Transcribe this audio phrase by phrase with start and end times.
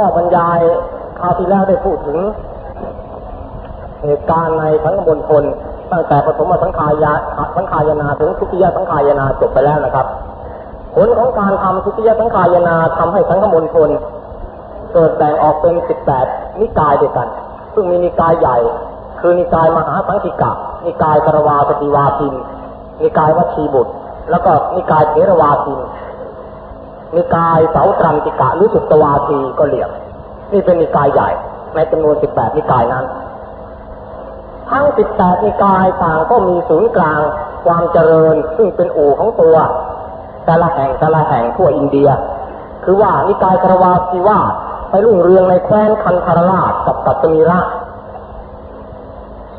[0.00, 0.60] ข้อบรรยาย
[1.20, 2.18] คราวที่แล้วได้พูดถึง
[4.04, 5.44] เหตุการณ์ในสังฆมณฑล
[5.92, 7.12] ตั้งแต่ปฐมสังขายา
[7.56, 10.06] สังขายนาถึงทุติยสังขายนาจบไปแล้วนะครับ
[10.94, 13.90] ผลของการทำทุติยสังขายนาทำให้สังฆมณฑล
[14.92, 15.74] เกิดแบ่งออกเป็น
[16.18, 17.28] 18นิกายด้วยกัน
[17.74, 18.56] ซึ่งมีนิกายใหญ่
[19.20, 20.52] คือนิกายมหาสังคิกะ
[20.86, 22.34] นิกายกรวาปฏิวาทิน
[23.02, 23.92] นิกายวัชีบุตร
[24.30, 25.78] แล้วก็นิกายเทรวาทิน
[27.16, 29.90] นิกายเสาตรันติกะหรือสุตวาทีก็เรียก
[30.52, 31.30] นี่เป็นนิกายใหญ่
[31.74, 33.04] ในจำนวน 18 นิกายนั้น
[34.70, 37.20] ทั้ง 18 นิกายต่างก็มีศูนย์กลาง
[37.66, 39.56] ความเจริญซึ่งเป็นอู่ของตัว
[40.44, 42.08] แต่ละแห่งแต่ละแห่งทั่วอินเดีย
[42.84, 44.38] คือว่านิกายกรวาทีว่า
[44.90, 47.60] ไปรุ่งเรืองในแคว้นคันธารราชกับกัตตมีระ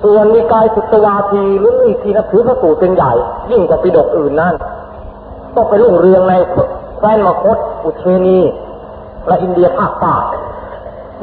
[0.04, 3.14] ส่วนนิกายสุตวาทีหรือนิทีนับถือพระสูตรเป็นใหญ่
[3.52, 4.56] ยิ่งกว่าปิฎกอื่นนั่น
[5.56, 6.34] ต้องไปรุ่งเรืองใน
[7.00, 8.40] แคว้นมคต อุเทนี
[9.28, 10.16] และอินเดียภาคใต้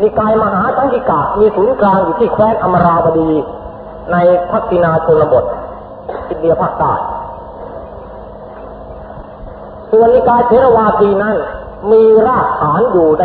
[0.01, 3.31] นิกายมหาสังกิกะมีศูนย์กลางอยู่ที่แคว้นอมราบดี
[4.13, 4.17] ใน
[4.51, 5.45] ทักษิณาชนบท
[6.31, 6.93] อินเดียภาคใต้
[9.91, 11.37] ส่วนนิกายเทรวาทีนั้น
[11.91, 13.25] มีรากฐานอยู่ใน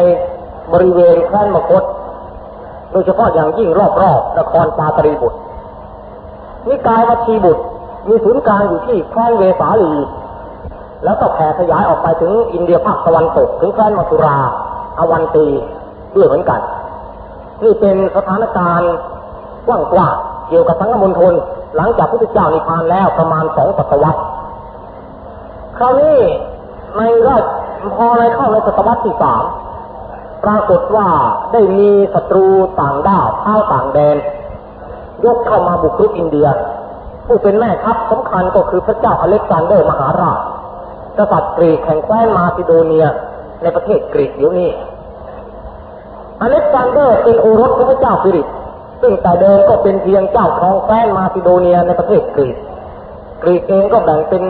[0.74, 1.84] บริเวณแคว้นมคต
[2.92, 5.38] โดยเฉพาะอย่างยิ่งรอบๆนครปาตรีบุตร
[6.70, 7.64] นิกายวัชีบุตร
[8.08, 9.94] มีศูนย์กลางอยู่ที่แคว้นเวสาลี
[11.04, 14.38] แล้วก็แผ่ขยายออกไปถึงอินเดียภาคตะวันตกถึงแคว้นมัทุรา
[15.00, 15.46] อวันตี
[16.16, 16.60] ด้วยเหมือนกัน
[17.64, 18.94] นี่เป็นสถานการณ์
[19.68, 21.34] กว้างๆเกี่ยวกับสังฆมณฑล
[21.76, 24.22] หลังจากพระพุทธเจ้านิพพานแล้วประมาณสองศตวรรษ
[25.78, 26.18] คราวนี้
[26.98, 27.44] ในราช
[27.98, 29.44] พอในเข้าในศตวรรษที่สาม
[30.44, 31.08] ปรากฏว่า
[31.52, 32.46] ได้มีศัตรู
[32.80, 34.18] ต่างด้าวท้าวต่างแดน
[35.26, 36.48] ยกเข้ามาบุกรุกอินเดีย
[37.28, 40.40] ผู้เป็นแม่ทัพสำคัญก็คือพระเจ้าอเล็กซานเดอร์มหาราช
[41.22, 43.06] กษัตริย์กรีกแห่งแคว้นมาซิโดเนีย
[43.62, 44.70] ในประเทศกรีกเดี๋ยวนี้
[46.42, 48.48] อเล็กซานเดอร์เป็นโอรสของพระเจ้าฟิลิป
[49.02, 52.56] ซึ่งแต่เดิมก็เป็นเพียงเจ้าครองแคว้นมาซิโดเนียในประเทศกรีก
[53.42, 54.44] กรีกเองก็แบ่งเป็น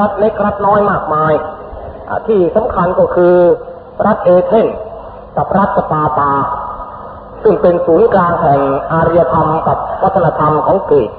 [0.00, 1.32] รัฐเล็กรัฐน้อยมากมาย
[2.26, 3.34] ที่สำคัญก็คือ
[4.06, 4.66] รัฐเอเธนส์
[5.36, 6.32] กับรัฐสปาร์ตา
[7.42, 8.60] ซึ่งเป็นศูนย์กลางแห่ง
[8.92, 11.10] อารยธรรมกับวัฒนธรรมของกรีก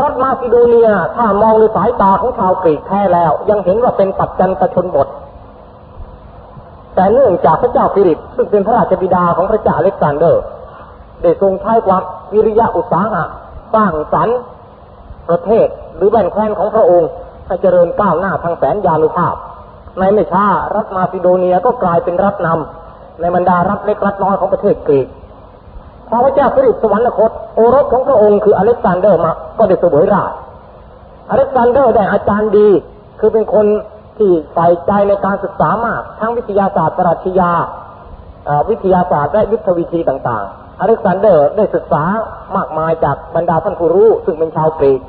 [0.00, 5.08] รัฐมาซิโดเนียถ้ามองในสายตาของชาวกรีกแท้แล้ว ยังเห็นว่าเป็นปัจจันตชนบท
[6.94, 10.42] แต่เนื่องจากพระเจ้าฟิลิป ซึ่งเป็นพระราชบิดาของพระเจ้าอเล็กซานเดอร์
[11.22, 13.24] ได้ทรงใช้ความวิริยะอุตสาหะ
[13.74, 14.38] สร้างสรรค์
[15.28, 15.66] ประเทศ
[15.96, 17.10] หรือแว่นแคว้นของพระองค์
[17.46, 19.34] ให้เจริญก้าวหน้าทางแสนยานุภาพ
[19.98, 25.08] ในไม่ช้ารัฐมาซิโดเนียก็กลายเป็นรัฐนำในบรรดารัฐเล็กรัฐน้อยของประเทศกรีก
[26.10, 30.32] พระเจ้าฟิลิปสวรรคตโอรสของพระองค์คืออเล็กซานเดอร์มา ก็ได้เสวยราชย์
[31.30, 32.68] อเล็กซานเดอร์ได้อาจารย์ดี
[33.20, 33.66] คือเป็นคน
[34.18, 37.52] ที่ใส่ใจในการศึกษามาก ทั้งวิทยาศาสตร์ปรัชญา
[38.70, 42.04] วิทยาศาสตร์และยุทธวิธีต่างๆ อเล็กซานเดอร์ได้ศึกษา
[42.56, 45.00] มากมายจากบรรดาท่านผู้รู้ ซึ่งเป็นชาวกรีก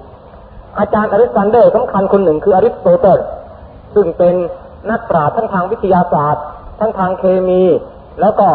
[0.80, 3.20] อาจารย์อเล็กซานเดอร์สำคัญคนหนึ่งคืออริสโตเติล
[3.96, 4.36] ซึ่งเป็น
[4.90, 6.44] นักปราชญ์ทั้งทางวิทยาศาสตร์
[6.80, 7.64] ทั้งทางเคมี
[8.22, 8.48] แล้วก็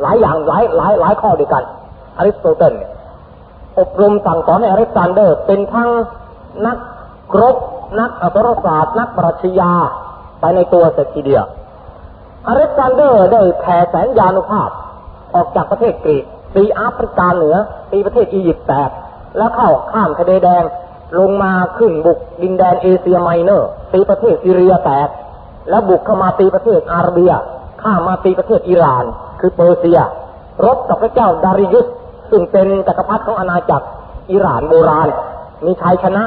[0.00, 1.64] หลายอย่างหลายหลายหลายข้อด้วยกัน
[2.18, 2.74] อริสโตเติล
[3.78, 5.90] อบรมสั่งสอนให้อเล็กซานเดอร์ เป็นทั้ง
[6.66, 6.76] นั
[7.32, 7.56] กรบ
[8.00, 9.72] นักอักษรศาสตร์นักปรัชญา
[10.40, 11.44] ไปในตัวเสร็จทีเดียว
[12.46, 14.70] อเล็กซานเดอร์ได้แผ่แสนยานุภาพ
[15.34, 16.24] ออกจากประเทศกรีก
[16.54, 17.56] ตีแอฟริกาเหนือ
[17.92, 18.90] ตีประเทศอียิปต์แตก
[19.36, 20.64] แล้วเข้าข้ามทะเลแดง
[21.18, 25.08] ลงมาขึ้นบุกดินแดนเอเชียไมเนอร์ตีประเทศซีเรียแตก
[25.70, 27.32] แล้วบุกเข้ามาตีประเทศอาระเบีย
[27.82, 29.04] ข้ามมาตีประเทศอิหร่าน
[29.42, 30.00] คือเปอร์เซีย
[30.64, 31.86] รบกับพระเจ้าดาริยุส
[32.30, 33.86] ซึ่งเป็นจักรพรรดิของอาณาจักร
[34.30, 35.08] อิหร่านโบราณ
[35.64, 36.24] มีชัยชนะ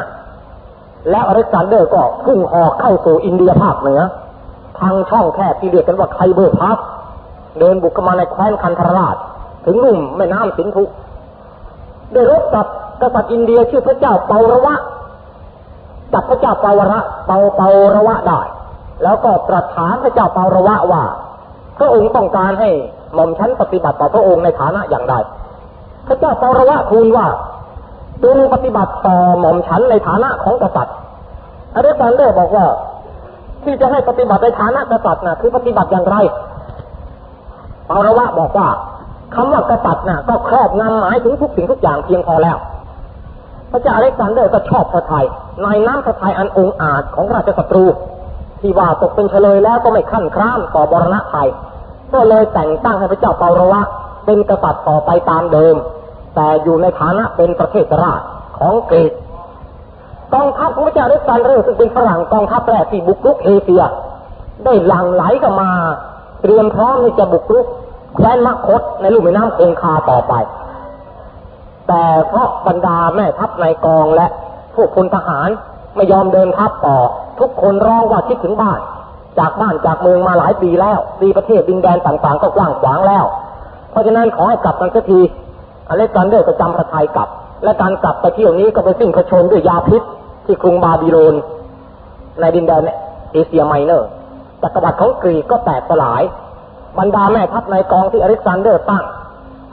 [1.09, 4.01] และอเล็กซานเดอร์ก็พุ่งหอกเข้าสู่อินเดียภาคเหนือ
[4.79, 6.77] ทางช่องแคบที่เรียกกันว่าไคเบอร์พัส
[7.59, 9.15] เดินบุกเข้ามาในแคว้นคันธรราช
[9.65, 10.83] ถึงลุ่มแม่น้ำสินธุ
[12.13, 12.65] ได้รบกับ
[13.01, 14.75] กษัตริย์อินเดียชื่อพระเจ้าเปาระวะ
[16.13, 18.41] จับพระเจ้าเปาระเปาเปาระวะได้
[19.03, 21.03] แล้วก็ตรัสถามพระเจ้าเปาระวะว่า
[21.77, 22.69] พระองค์ต้องการให้
[23.15, 25.15] หม่อมชั้นปฏิบัติต่อพระองค์ในฐานะอย่างใด
[26.07, 27.27] พระเจ้าเปาระวะทูลว่า
[28.23, 30.95] จงปฏิบัติต่อหม่อมฉันในฐานะของกษัตริย์
[31.75, 32.65] อเล็กซานเดอร์บอกว่า
[33.63, 36.15] ที่จะให้ปฏิบัติในฐานะกษัตริย์นะคือปฏิบัติอย่างไร
[37.87, 38.67] เปาระวะบอกว่า
[39.35, 42.57] คำว่ากษัตริย์น่ะก็ครอบงำหมายถึงทุกสิ่งทุกอย่างเพียงพอแล้ว
[43.71, 45.25] พระเจ้าอเล็กซานเดอร์ก็ชอบพระทัย
[45.63, 47.85] ในน้ำพระทัยอันองอาจของราชศัตรู
[48.61, 51.47] ที่ว่าตกเป็นเชลยแล้วก็ไม่ครั่นคร้ามต่อมรณภัย
[52.15, 53.81] ก็เลยแต่งตั้งให้พระเจ้าเปาระวะ
[54.25, 55.75] เป็นกษัตริย์ต่อไปตามเดิม
[56.35, 58.21] แต่อยู่ในฐานะเป็นประเทศราช
[58.57, 59.13] ของกรีก
[60.33, 63.83] กองทัพของพระเจ้าอเล็กซานเดอร์ซึ่งเป็นฝรั่งกองทัพแรกที่บุกรุกเอเชีย
[64.63, 65.69] ได้หลั่งไหลเข้ามา
[66.41, 67.65] เตรียมพร้อมที่จะบุกรุก
[68.15, 70.33] แคว้นมคตในลุ่มแม่น้ำคงคาต่อไป
[71.87, 74.27] แต่เพราะบรรดาแม่ทัพในกองและ
[74.75, 75.49] พวกพลทหาร
[75.95, 76.97] ไม่ยอมเดินทัพต่อ
[77.39, 78.79] ทุกคนร้องว่าคิดถึงบ้าน
[79.39, 83.25] จากบ้านจากเมืองมาหลายปีแล้วดีประเทศดินแดนต่างๆ ก็กว้างขวางแล้ว
[83.91, 85.19] เพราะฉะนั้นขอให้กลับกันสักที
[85.89, 87.29] อเล็กซานเดอร์ก็จำพระทัยกลับ
[87.63, 90.01] และการกลับไปเที่ยวนี้ก็ไปสิ้นพระชนม์ด้วยยาพิษ
[90.45, 91.35] ที่กรุงบาบิโลน
[92.39, 92.81] ในดินแดน
[93.33, 94.07] เอเชียไมเนอร์
[94.61, 96.21] จักรวรรดิของกรีกก็แตกสลาย
[96.99, 99.03] บรรดาแม่ทัพนายกองที่อเล็กซานเดอร์ตั้ง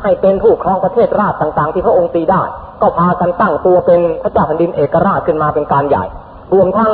[0.03, 2.43] ให้เป็นผู้ครองประเทศราชต่างๆ ที่พระองค์ตีได้
[2.83, 6.05] ก็พากันตั้งตัวเป็นพระเจ้าแผ่นดินเอกราชขึ้นมาเป็นการใหญ่
[6.53, 6.91] รวมทั้ง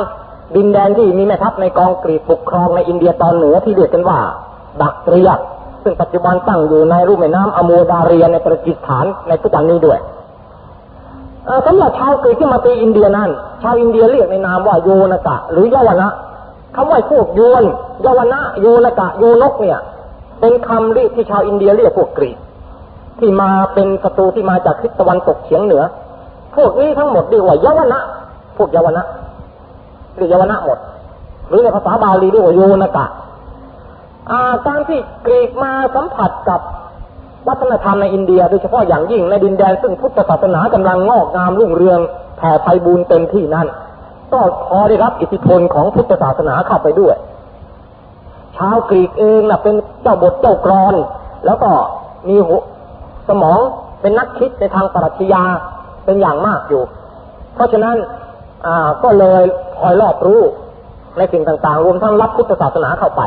[0.55, 4.19] ดินแดนที่มีแม่ทัพนายกองกรีกปกครองในอินเดียตอนเหนือที่เรียกกันว่า
[4.81, 5.29] บักเตรีย
[5.83, 9.99] ซึ่งปัจจุบันตั้งอยู่ในลุ่มแม่น้ำอามูดาเรียในปากีสถานในทุกวันนี้ด้วย
[11.65, 13.29] สำหรับชาวกรีกที่มาตีอินเดียนั้น
[13.61, 16.09] ชาวอินเดียเรียกในนามว่าโยนกะ หรือเยาวนะ
[16.75, 17.63] คำว่าพวกโยน
[18.01, 19.79] เยาวนะโยนกะโยนกเนี่ย
[20.39, 22.37] เป็นคำเรียกที่ชาวอินเดียเรียกพวกกรีก
[23.19, 25.83] ที่มาเป็นศัตรูที่มาจากทิศตะวันตกเฉียงเหนือ
[26.55, 27.99] พวกนี้ทั้งหมดเรียกว่าเยาวนะ
[28.57, 29.03] พวกเยาวนะ
[30.19, 30.77] เรียกเยาวนะหมด
[31.49, 33.05] หรือในภาษาบาลีเรียกว่าโยนกะ
[34.67, 36.61] การที่กรีกมาสัมผัสกับ
[37.47, 41.99] วัฒนธรรมในอินเดีย โดยเฉพาะอย่างยิ่งในดินแดนซึ่งพุทธศาสนากำลังงอกงามรุ่งเรือง
[42.37, 43.67] แผ่ไพบูรเต็มที่นั้น
[44.33, 47.15] ก็พอได้รับอิทธิพลของพุทธศาสนาเข้าไปด้วย
[48.57, 50.95] ชาวกรีกเองนะเป็นเจ้าบทเจ้ากรอน
[51.45, 51.69] แล้วก็
[52.27, 52.35] มี
[53.27, 53.59] สมอง
[54.01, 55.43] เป็นนักคิดในทางปรัชญา
[56.05, 56.83] เป็นอย่างมากอยู่
[57.53, 57.95] เพราะฉะนั้น
[59.03, 59.43] ก็เลย
[59.79, 60.41] คอยรอบรู้
[61.17, 63.21] ในสิ่งต่างๆ รวมทั้งรับพุทธศาสนาเข้าไป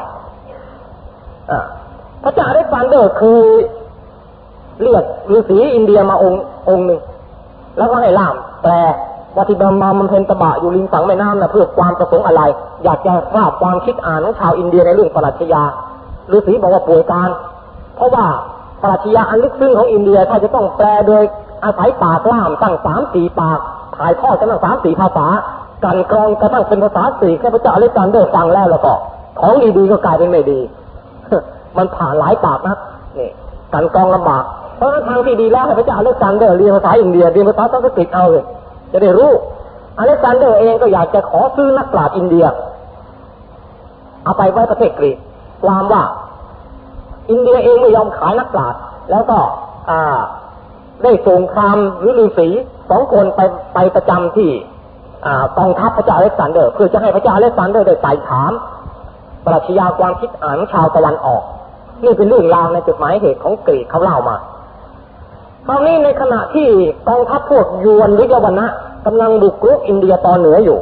[2.23, 3.41] พระเจ้าอเล็กซานเดอร์คือ
[4.83, 7.01] เรียกฤาษีอินเดียมาองค์องค์หนึ่ง
[7.79, 8.73] แล้วก็ให้ล่ามแปล
[9.35, 12.43] ว่าที่บำมามันเพนตบะอยู่ริมฝั่งแม่น้ำนะเพื่อความประสงค์อะไร
[12.85, 15.63] อยากจะทราบความคิดอ่านของชาวอินเดียในเรื่องปรัชญา
[16.33, 17.31] ฤาษีบอกว่าป่วยการ
[17.97, 18.27] เพราะว่า
[18.83, 21.23] ปรัชญาอันลึกซึ้งของอินเดียถ้าจะต้องแปลโดย
[21.65, 23.61] อาศัยปากล่ามตั้งสามสี่ปาก
[24.03, 25.27] ถ่ายทอดกันตั้งสามสี่ภาษา
[25.85, 28.93] กลั่นกรองกระทั่งเป็นภาษาสี่แค่พระเจ้าอเล็กซานเดอร์ฟังแล้วแล้วก็
[29.41, 30.59] ของดีๆก็กลายเป็นไม่ดี
[31.77, 32.77] มันผ่านหลายปากนะ
[33.19, 33.31] นี่
[33.73, 34.45] กลั่นกรองลำบาก
[34.77, 38.45] เพราะฉะนั้นทางที่ดีแล้วให้พระเจ้าอเล็กซานเดอร์เรียนภาษาอินเดียเรียนภาษาสันสกฤตเอาเลย
[38.93, 39.31] จะได้รู้
[39.99, 42.45] อเล็กซานเดอร์เองก็อยากจะขอซื้อนักปราชญ์อินเดีย
[44.25, 45.17] เอาไปไว้ประเทศกรีก
[45.65, 46.03] ความว่า
[47.31, 49.39] อินเดียเองไม่ยอมขายนักปราชญ์แล้วก็
[49.91, 50.19] อ่า
[51.03, 52.49] ได้ส่งพราหมณ์หรือฤาษี
[52.91, 53.41] สองคนไป
[53.75, 54.51] ไปประจำที่
[55.59, 58.53] กองทัพพระเจ้าอเล็กซานเดอร์ เพื่อจะให้พระเจ้าอเล็กซานเดอร์ได้ไต่ถาม
[59.45, 61.43] ปรัชญาความคิดอ่านชาวตะวันออก
[62.05, 64.37] นี่เป็นเรื่องราวในจดหมายเหตุของกรีกเขาเล่ามา
[65.67, 66.69] คราวนี้ในขณะที่
[67.09, 68.67] กองทัพพวกยวนวิยวันนะ
[69.07, 70.79] กำลังบุกรุกอินเดียตอนเหนืออยู่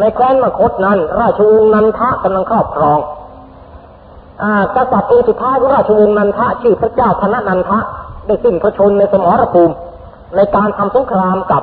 [0.00, 2.98] ในแคว้นมคตนั้น ราชวงศ์นันทะกำลังครอบครอง
[4.76, 7.78] กษัตริย์องค์สุดท้ายของราชวงศ์นันทะชื่อพระเจ้าธนนันทะ
[8.26, 9.74] ได้สิ้นพระชนในสมรภูมิ
[10.36, 11.62] ในการทำสงครามกับ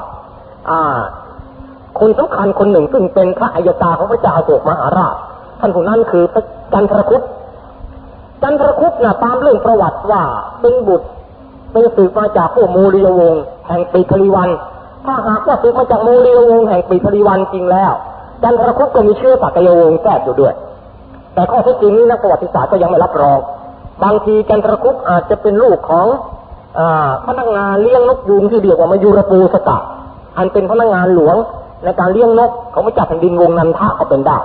[2.00, 5.16] คนสำคัญคนหนึ่งซึ่งเป็นพระอัยตาของพระเจ้าโศกมหาราช
[5.60, 7.22] ท่านผู้นั้นคือพระจันทรคุป
[8.44, 10.22] จันทรคุปนะตามเรื่องประวัติว่า
[10.62, 11.08] เป็นบุตร
[11.72, 14.50] เป็นสืบมาจากพวกโมริยวงศ์แห่งปีพลีวัน
[15.06, 17.92] ถ้าหากว่าสืบมาจากโมริยวงศ์แห่งปีพลีวันจริงแล้ว
[18.44, 20.54] จันทรคุปก็มีเชื้อสักยวงศ์แทรกอยู่ด้วย
[21.34, 23.40] แต่ข้อเท็จจริงนี้นักประวัติศาสตร์ก็ยังไม่รับรอง
[24.04, 26.08] บางทีจันทรคุปอาจจะเป็นลูกของ
[27.28, 29.78] พนักงานเลี้ยงนกยูงที่เรียกว่ามายูรปูสตะ
[30.38, 31.36] อันเป็นพนักงานหลวง
[31.84, 34.38] ในการเลี้ยงนกเของพระเจ้าแผ่นดินวงนันทะก็เป็นได้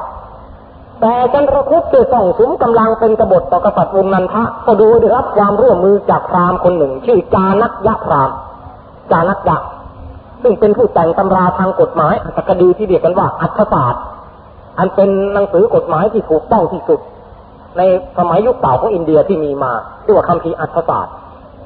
[1.01, 8.37] แต่จันทรคุปจะส่งสมกำลังเป็นกบฏต่อกษัตริย์วงนันทะก็ดูได้รับความร่วมมือจากพราหมณ์คนหนึ่ง ชื่อจานักยะพราหมณ์
[9.11, 9.57] จานักยะ
[10.43, 14.03] ซึ่งเป็นผู้แต่งตำราทางกฎหมายอัตกดีที่เรียกกันว่าอัตถศาสตร์
[14.79, 17.01] อันเป็นหนังสือกฎหมายที่ถูกต้องที่สุด
[17.77, 17.83] ใน
[18.19, 19.73] สมัยยุคเก่าของอินเดียที่มีมา
[20.05, 21.15] เรียกว่าคำพีอัตถศาสตร์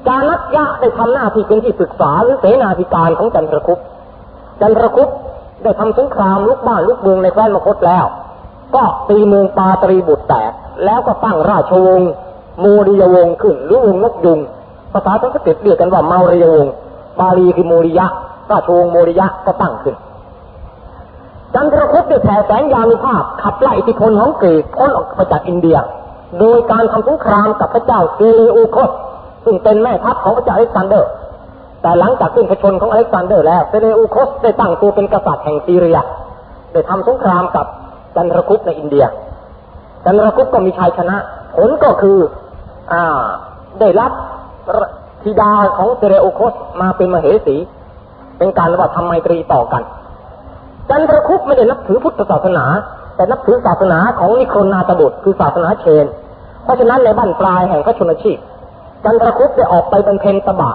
[0.07, 3.79] จานักยะได้ทำหน้าที่เป็นที่ศึกษาหรือเสนาธิการของจันทรคุป
[4.61, 5.09] จันทรคุป
[5.63, 8.05] ได้ทำสงครามลุกบ้านลุกเมืองในแคว้นมคตแล้ว
[8.75, 10.51] ก็ตีเมืองปาตรีบุตรแตก
[10.85, 12.11] แล้วก็ตั้งราชวงศ์
[12.59, 14.39] โมริยวงศ์ขึ้นหรือวงศ์นกยูง
[14.93, 16.73] ภาษาสันสกฤตเรียกกันว่าเมาริยวงศ์
[17.19, 18.07] บาลีคือโมริยะ
[18.51, 19.95] ราชวงศ์โมริยะก็ตั้งขึ้น
[21.53, 25.77] จันทรคุปต์ได้แผ่แสนยานุภาพขับไล่อิทธิพลของกรีกพ้นออกไปจากอินเดีย
[26.39, 28.89] โดยการทำสงครามกับพระเจ้าเซเลอูคส
[29.45, 31.09] ซึ่งเป็นแม่ทัพของพระเจ้าอเล็กซานเดอร์
[31.81, 35.99] แต่หลังจากสิ้นพระชนม์ของอเล็กซานเดอร์แล้วเซเลอูคสได้ตั้งตัวเป็นกษัตริย์แห่งซีเรีย
[36.71, 37.65] ได้ทำสงครามกับ
[38.15, 39.05] จันทรคุปในอินเดีย
[40.05, 41.17] จันทรคุปก็มีชัยชนะ
[41.55, 42.17] ผลก็คือ
[42.91, 43.23] อ่า
[43.79, 44.11] ได้รับ
[45.23, 47.55] ธิดาของเซเลอูคสมาเป็นมเหสี
[48.37, 49.83] เป็นการระบาดทำไมตรีต่อกัน
[50.89, 52.65] จันทรคุปไม่ได้นับถือพุทธศาสนา
[53.15, 56.05] แต่นับถือศาสนาของนิโครนาตบุตรคือศาสนาเชน
[56.63, 58.37] เพราะฉะนั้นในบ้านปลายแห่งพระชนชีพ
[59.05, 60.71] จันทรคุปได้ออกไปบำเพ็ญตบะ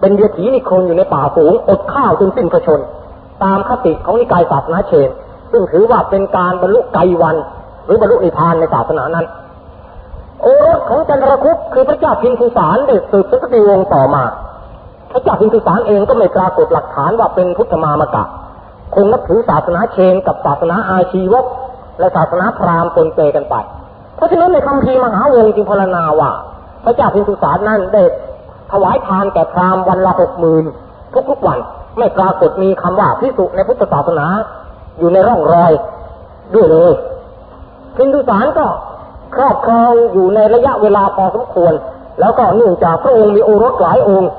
[0.00, 2.80] เป็นเดียถีนิครอยู่ในป่าสูงอดข้าวจนสิ้นพระชน
[3.44, 5.08] ตามคติของนิกายศาสนาเชน
[5.52, 7.36] ซึ่งถือว่าเป็นการบรรลุไกวัน
[7.86, 9.26] หรือบรรลุนิพพานในศาสนานั้น
[10.42, 14.22] โอรสของจันทรคุปคือพระเจ้าพิมพิสารได้สืบสกติวงศ์ต่อมา
[15.12, 18.24] พระเจ้าพิมพิสารเองก็ไม่ปรากฏหลักฐานว่าเป็นพุทธมามกะ
[18.94, 21.44] คงนับถือศาสนาเชน กับศาสนาอาชีวก
[21.98, 23.54] และศาสนาพราหมณ์ปนเปกันไป
[24.16, 26.30] เพราะฉะนั้นในคำพีมหาวงศ์จึงพรรณนาว่า
[26.84, 28.02] พระเจ้าพิมพิสารนั้นได้
[28.72, 30.64] ถวายทานแก่พราหมณ์วันละหกหมื่น
[31.30, 31.58] ทุกๆวัน
[31.98, 34.26] ไม่ปรากฏมีคำว่าพิสุในพุทธศาสนา
[34.98, 35.72] อยู่ในร่องรอย
[36.54, 36.92] ด้วยเลย
[37.96, 38.66] พิมพิสารก็
[39.34, 41.72] ครอบครองอยู่ในระยะเวลาพอสมควร
[42.20, 44.30] แล้วก็เนื่องจากพระองค์มีโอรสหลายองค์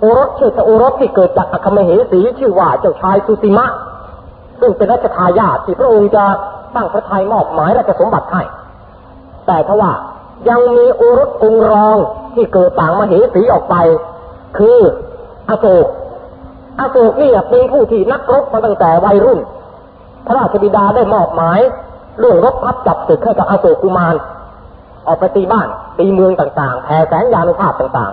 [0.00, 3.66] โอรสเชษฐโอรสที่เกิดจากอคมเหสีชื่อว่าเจ้าชายสุติมะ
[4.60, 6.24] ซึ่งเป็นรัชทายาทที่พระองค์จะ
[6.74, 8.42] ตั้งพระทัยมอบหมายราชสมบัติให้
[9.46, 9.92] แต่ทว่า
[10.48, 11.96] ยังมีโอรสองรอง
[12.34, 13.76] ที่เกิดต่างมเหสีออกไป
[14.58, 14.78] คือ
[15.48, 15.86] อโศก
[16.80, 19.40] อโศกนี่เป็นผู้ที่นักรบมาตั้งแต่วัยรุ่น
[20.26, 21.60] พระราชบิดาได้มอบหมาย
[22.18, 24.14] เรื่องรบพับจับศึกให้กับอโศกกุมาร
[25.06, 25.68] ออกไปตีบ้าน
[25.98, 28.12] ตีเมืองต่างๆแผ่แสงยานุภาพต่าง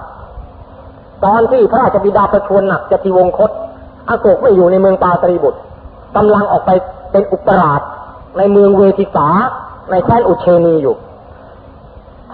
[0.62, 3.52] ๆ ตอนที่พระราชบิดาประชวรหนักจะทีวงคต
[4.10, 5.60] อโศกไม่อยู่ในเมืองปาตรีบุตร
[6.16, 6.72] กำลังออกไป
[7.12, 7.82] เป็นอุปราช
[8.38, 9.28] ในเมืองเวทิสา
[9.92, 10.96] ในแคว้นอุเชนีอยู่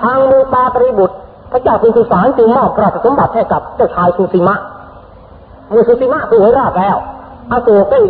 [0.01, 1.15] ทางเมืองปาตรีบุตร
[1.51, 4.55] พระเจ้าพิมพิสารจึงมอบราชสมบัติให้กับเจ้าชายสุสีมะ
[5.69, 6.95] เมื่อสุสีมะถูกราชแล้ว
[7.51, 8.01] อโศกได้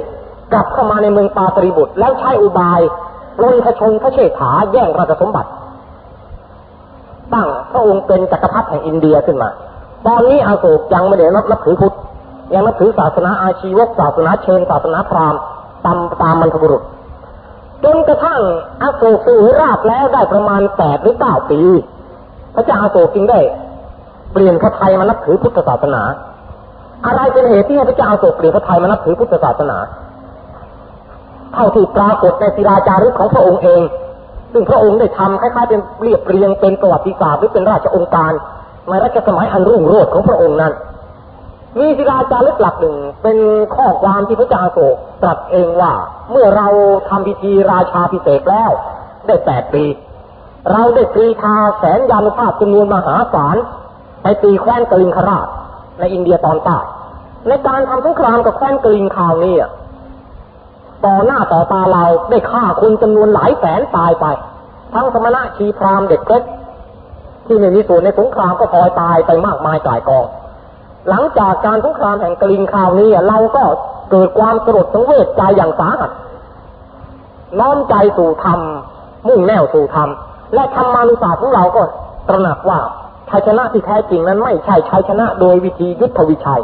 [0.54, 2.80] กลับเข้ามาในเมืองปาตรีบุตร แล้วใช้อุบาย
[3.42, 5.50] ล้นพระชนพระเชษฐาแย่งราชสมบัติ
[7.34, 9.50] ตั้งพระองค์เป็นจักรพรรดิแห่งอินเดียขึ้นมา
[10.06, 11.96] ตอนนี้อาโศกยังไม่ได้นับนับถือพุทธ
[12.54, 15.39] ยังนับถือศาสนาอาชีวกศาสนาเชนศาสนาพราหมณ์
[15.86, 16.84] ตามตามมันทบุรุษ
[17.86, 18.42] จนกระทั่ง
[18.82, 21.62] อาโศกสือราชแล้วได้ประมาณแปดหรือเก้าปี
[22.56, 23.39] พระเจ้าอาโศกจึงได้
[24.34, 26.04] เปลี่ยนพระไทยมานับถือพุทธศาสนา
[27.06, 29.77] อะไรเป็นเหตุที่พระเจ้าอาโศกเปลี่ยนพระไทยมานับถือพุทธศาสนา
[31.54, 33.82] เท่าที่ปรากฏในศิลาจารึกของพระองค์เอง
[34.54, 38.32] ซึ่งพระองค์ได้ทำคล้ายๆเป็นเรียบเรียงเป็นประวัติศาสตร์หรือเป็นราชองค์การ
[38.89, 40.74] ในรัชสมัยอันรุ่งโรจน์ของพระองค์นั้น
[41.79, 43.38] มีศิลาจารึกหลักหนึ่งเป็น
[43.75, 45.94] ข้อความที่พระเจ้าโศกตรัสเองว่า
[46.32, 46.67] เมื่อเรา
[47.10, 48.72] ทำพิธีราชาพิเศษแล้ว
[49.27, 49.84] ได้แปดปี
[50.72, 53.58] เราได้ตรีทาแสนยานุภาพจำนวนมหาศาล
[54.22, 55.48] ไปตีแคว้นกลิงคราช
[56.00, 56.77] ในอินเดียตอนใต้
[57.48, 59.55] ในการทำสงครามกับแคว้นกลิงคราวนี้
[61.05, 64.25] ต่อหน้าต่อตาเราได้ฆ่าคนจำนวนหลายแสนตายไป
[64.94, 66.44] ทั้งสมณะชีพราหมณ์เด็กเล็ก
[67.46, 70.25] ที่ไม่มีส่วนในสงครามก็พลอยตายไปมากมายกายกอง
[71.09, 73.63] หลังจากการสงครามแห่งกลิงคราวนี้เราก็
[74.12, 76.12] เกิดความสลดสังเวชใจอย่างสาหัส
[77.59, 78.59] น้อมใจสู่ธรรม
[79.27, 80.09] มุ่งแน่วสู่ธรรม
[80.53, 81.81] และธรรมานุศาสตร์ของเราก็
[82.27, 82.79] ตระหนักว่า
[83.29, 86.63] ชัยชนะที่แท้จริงนั้นไม่ใช่ชัยชนะโดยวิธียุทธวิชัย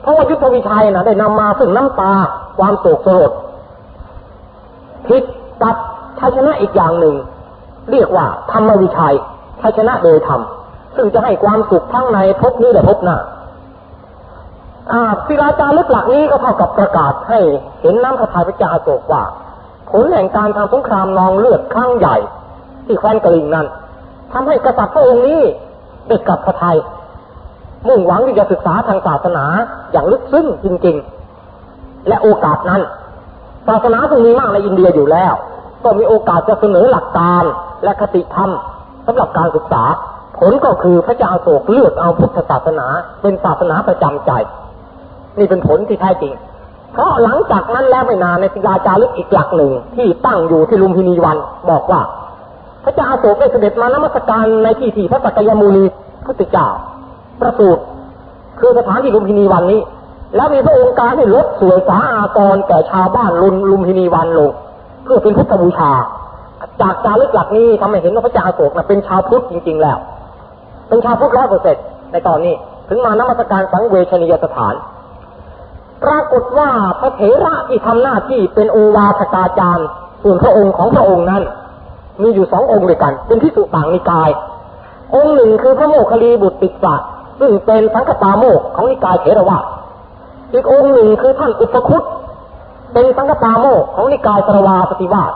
[0.00, 2.12] เพราะว่ายุทธวิชัยนะได้นำมาซึ่งน้ำตา
[2.58, 3.32] ความโศกสลด
[5.06, 5.22] ผิด
[5.62, 5.76] กับ
[6.18, 7.14] ชัยชนะอีกอย่างหนึ่ง
[7.90, 9.14] เรียกว่าธรรมวิชัย
[9.60, 10.40] ชัยชนะโดยธรรม
[10.96, 13.18] ซึ่งจะให้ความสุขทั้งในภพนี้และภพหน้า
[15.26, 17.40] ศิลาจารึกหลักนี้ก็เท่ากับประกาศให้
[17.82, 19.24] เห็นน้ำพระทัยพระเจ้าอโศกว่า
[19.90, 22.16] ผลแห่งการทำสงครามนองเลือดครั้งใหญ่
[22.86, 23.66] ที่แคว้นกลิงนั้น
[24.32, 25.40] ทำให้กษัตริย์พระองค์นี้
[26.08, 26.78] ได้กลับพระทัย
[27.88, 29.44] มุ่งหวังที่จะศึกษาทางศาสนา
[29.92, 32.82] อย่างลึกซึ้งจริงๆ และโอกาสนั้น
[33.68, 35.32] ศาสนาซึ่งมีมากในอินเดียอยู่แล้ว
[35.84, 37.44] ก็มีโอกาสจะเสนอหลักการ
[37.84, 38.50] และคติธรรม
[39.06, 39.82] สำหรับการศึกษา
[40.38, 42.86] ผลก็คือพระเจ้าโศกเลือกเอาพุทธศาสนา
[43.22, 44.30] เป็นศาสนาประจำใจ
[45.38, 46.34] นี่เป็นผลที่แท้จริง
[46.92, 51.36] เพราะหลังจากนั้นแล้วไม่นานในศิลาจารึกอีกหลักหนึ่งที่ตั้งอยู่ที่ลุมพินีวัน
[51.70, 52.00] บอกว่า
[52.84, 55.84] พระเจ้าโศกได้เสด็จมานมัสการในที่ที่พระสักยมุนี
[56.26, 56.68] พุทธเจ้า
[57.40, 57.82] ประสูติ
[58.60, 59.80] คือสถานที่ลุมพินีวันนี้
[60.36, 64.50] แล้วมีพระองค์การให้ลดสวยสาอากรแก่ชาวบ้านลุมลุมพินีวันลง
[65.04, 65.92] เพื่อเป็นพุทธบูชา
[66.80, 69.98] จากจารึกหลักนี้ทำให้เห็นว่าพระเจ้าอาโศกนะเป็นชาวพุทธจริง ๆ แล้ว
[70.88, 71.76] เป็นชาวพุทธร้อยเปอร์เซ็น
[72.12, 72.54] ในตอนนี้
[72.88, 74.74] ถึงมานมัสการสังเวชนียสถาน
[76.04, 76.70] ปรากฏว่า
[77.00, 79.88] พระเถระที่ทำหน้าที่เป็นโอวาทกาจารย์
[80.22, 81.42] ส่วนพระองค์ของพระองค์นั้น
[82.22, 84.30] มีอยู่สององค์ด้วยกัน เป็นที่สุต่างนิกาย
[85.14, 86.94] องค์หนึ่งคือพระโมคคัลลีบุตรติสะ
[87.40, 89.64] ซึ่งเป็นสังฆปาโมกของนิกายเถรวาท
[90.52, 92.02] อีกองค์หนึ่งคือท่านอุปคุต
[92.92, 95.32] เป็นสังฆปาโมกของนิกายสรวาปฏิวาส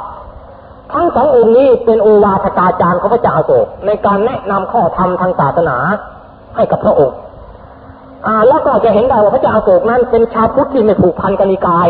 [0.96, 5.76] ทั้งสององค์นี้เป็นโอวาทกาจารย์ของพระเจ้าโศกในการแนะนำข้อธรรมทางศาสนา
[6.56, 7.16] ให้กับพระองค์
[8.26, 11.86] อ่า แล้วก็จะเห็นได้ว่าพระเจ้าโศกนั้นเป็นชาวพุทธที่ไม่ผูกพันกันนิกาย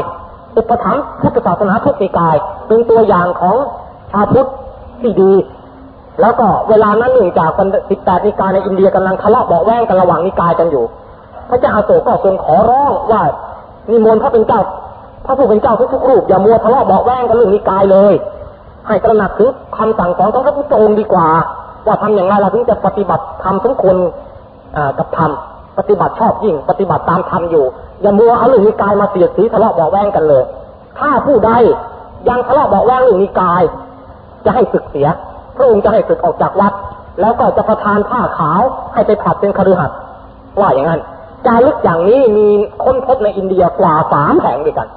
[0.57, 2.37] อุปถัมภ์พุทธศาสนาทุกนิกาย
[2.69, 3.57] เป็นตัวอย่างของ
[4.13, 4.49] ชาวพุทธ
[5.01, 5.33] ที่ดี
[6.21, 7.51] แล้วก็เวลานั้นหนึ่งจาก
[7.91, 10.85] สิบแปดนิกายในอินเดียกำลังทะเลาะเบาแวงกันระหว่างนิกายกันอยู่
[11.51, 13.23] พระเจ้าโศกก็ทรงขอร้องว่า
[13.91, 14.61] นิมนต์พระเป็นเจ้า
[15.27, 18.15] พระผู้เป็นเจ้าทุกๆรูปอย่ามัวทะเลาะเบาแวงกันเรื่องนิกายเลย
[18.87, 21.29] ให้ตระหนักถึงคำสั่งสอนของพระพุทธองค์ดีกว่า
[21.87, 23.97] ว่าทำอย่างไรเราถึงจะปฏิบัติธรรมสมควร
[24.99, 25.31] กับธรรม
[25.79, 27.65] ปฏิบัติชอบยิ่ง ปฏิบัติตามธรรมอยู่
[28.03, 30.45] อย่ามัวเอาเรื่องนิกายมาเสียดสีทะเลาะเบาแวงกันเลย
[30.99, 31.51] ถ้าผู้ใด
[32.29, 33.63] ยังทะเลาะเบาแวงเรื่องนิกาย
[34.45, 35.09] จะให้ศึกเสีย
[35.57, 36.73] พระองค์จะให้ศึกออกจากวัด
[37.21, 38.61] แล้วก็จะประทานผ้าขาว
[38.95, 39.99] ให้ไปผัดเป็นคฤหัสถ์
[40.61, 41.01] ว่าอย่างนั้น
[41.47, 42.49] จารึกอย่างนี้มี
[42.85, 44.89] ค้นพบในอินเดียกว่าสามแห่งด้วยกัน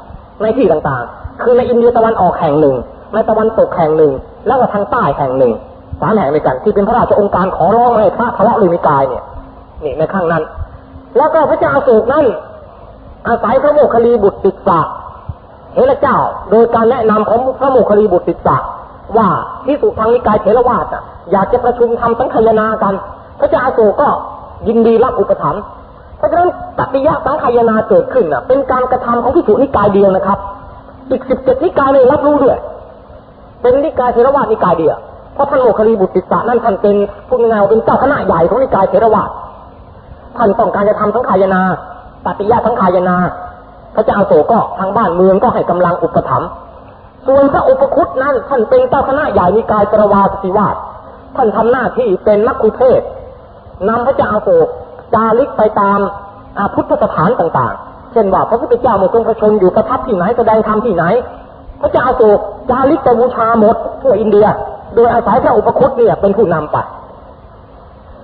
[0.42, 2.76] ในที่ต่างๆ คือในอินเดียตะวันออกแห่งหนึ่ง
[3.14, 4.12] ในตะวันตกแห่งหนึ่ง
[4.48, 5.54] แล้วก็ทางใต้แห่งหนึ่ง
[6.02, 9.24] สามแห่งด้วยกัน ที่เป็นพระราชองค์การขอร้องให้พระทะเลาะลือนิกายเนี่ย
[9.84, 10.44] นี่ในข้างนั้น
[11.18, 12.26] แล้วก็พระเจ้าอโศกนั้น
[13.28, 14.80] อาศัยพระโมคคลีบุตรติสสะ
[15.74, 16.18] เฮระเจ้า
[16.52, 18.58] โดยการแนะนำของพระโมคคลีบุตรติสสะ
[19.18, 19.30] ว่า
[19.66, 22.94] ที่สุทางนิกายเทรวาสอะอยากจะประชุมทำสังคายนากัน
[23.40, 24.08] พระเจ้าอาโศกก็
[24.68, 25.64] ยินดีรับอุปถัมภ์
[26.18, 30.40] เพราะฉะนั้นปฏิยะสังขายนาเกิดขึ้นอะเป็นการกระทำของพิสุนิกายเดียวนะครับ
[31.10, 32.58] อีกสิบเจ็ดนิกายเลยรับรู้ด้วย
[33.62, 34.98] เป็นนิกายเทรวาสนิกายเดียว
[35.34, 36.96] เพราะท่านโมคคลีบุตรติสานั่นท่านเป็น
[37.28, 39.30] ผู้งานเป็นเจ้าคณะใหญ่ของนิกายเทรวาส
[40.38, 41.62] ท่านต้องการจะทำสังขายนา
[42.26, 43.18] ปฏิยะสังขายนา
[43.96, 46.50] พระเจ้าโศกก็ทางบ้านเมืองก็ให้กำลังอุปถัมภ์
[47.26, 50.76] ส่วนพระอุปคุตนั้นท่านเป็นเจ้าคณะใหญ่นิกายปรวาสติวาส
[51.36, 53.02] ท่านทำหน้าที่เป็นนักคุเทศ
[53.90, 54.68] นำพระเจ้าโศก
[55.14, 56.00] จาริกไปตาม
[56.74, 61.06] พุทธสถานต่างๆ เช่นว่าพระพุทธเจ้ามื่อทรงประชนอยู่ประทับที่ไหนแสดงธรรมที่ไหน
[61.82, 64.46] พระเจ้าอโศกจาริกไปบูชาหมดทั่วอินเดีย
[64.96, 66.78] โดยอาศัยพระอุปคุตเนี่ยเป็นผู้นำไป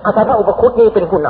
[0.04, 1.28] อาศัยพระอุปคุตนี่เป็นผู้น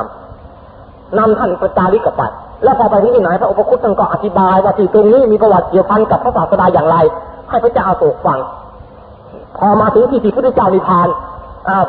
[0.59, 2.23] ำนำท่านประจาริกกลับไป
[2.65, 6.97] แล้วพอไปที่ไหนพระอุปคุตท่านก็อธิบายว่าที่ตรงนี้มีประวัติเกี่ยวพันกับพระศาสดาอย่างไร
[7.51, 8.39] ให้พระเจ้าอโศกฟัง
[9.59, 11.09] พอมาถึงที่ที่พระพุทธเจ้านิพาน